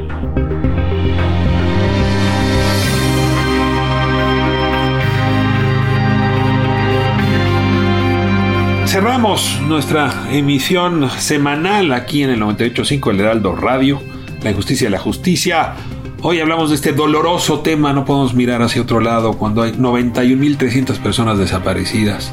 [8.91, 14.03] Cerramos nuestra emisión semanal aquí en el 98.5 El Heraldo Radio,
[14.43, 15.75] La Injusticia de la Justicia.
[16.23, 20.99] Hoy hablamos de este doloroso tema, no podemos mirar hacia otro lado cuando hay 91.300
[20.99, 22.33] personas desaparecidas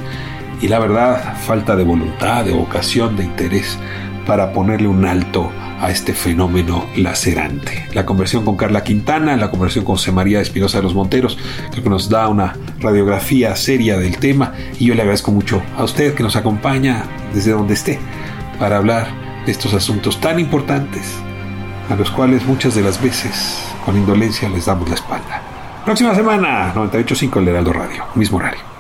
[0.60, 3.78] y la verdad, falta de voluntad, de vocación, de interés
[4.26, 7.88] para ponerle un alto a este fenómeno lacerante.
[7.94, 11.38] La conversión con Carla Quintana, la conversión con José María Espinosa de los Monteros,
[11.72, 15.84] creo que nos da una radiografía seria del tema y yo le agradezco mucho a
[15.84, 17.04] usted que nos acompaña
[17.34, 18.00] desde donde esté
[18.60, 19.08] para hablar
[19.46, 21.16] de estos asuntos tan importantes
[21.90, 25.42] a los cuales muchas de las veces con indolencia les damos la espalda.
[25.86, 28.77] Próxima semana, 98.5 El Heraldo Radio, mismo horario.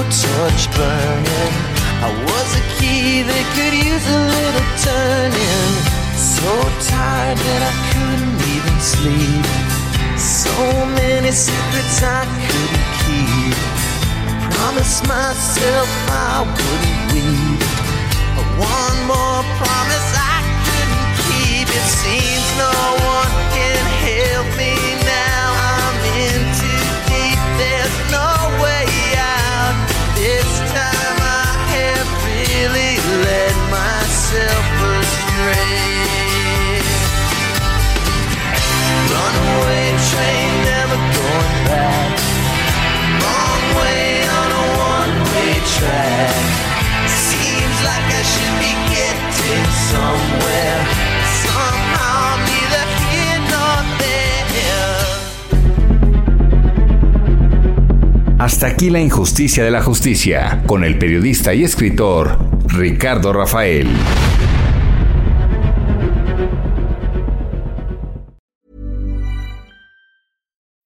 [0.00, 1.54] Blowtorch burning.
[2.00, 5.72] I was a key that could use a little turning.
[6.16, 6.48] So
[6.88, 9.44] tired that I couldn't even sleep.
[10.16, 10.52] So
[10.96, 13.56] many secrets I couldn't keep.
[14.56, 17.60] Promised myself I wouldn't weep.
[18.36, 21.68] But one more promise I couldn't keep.
[21.68, 22.72] It seems no
[23.04, 24.72] one can help me
[25.04, 25.09] now.
[40.10, 40.98] Train, never
[43.76, 44.20] way.
[58.38, 64.29] Hasta aquí la injusticia de la justicia, con el periodista y escritor Ricardo Rafael.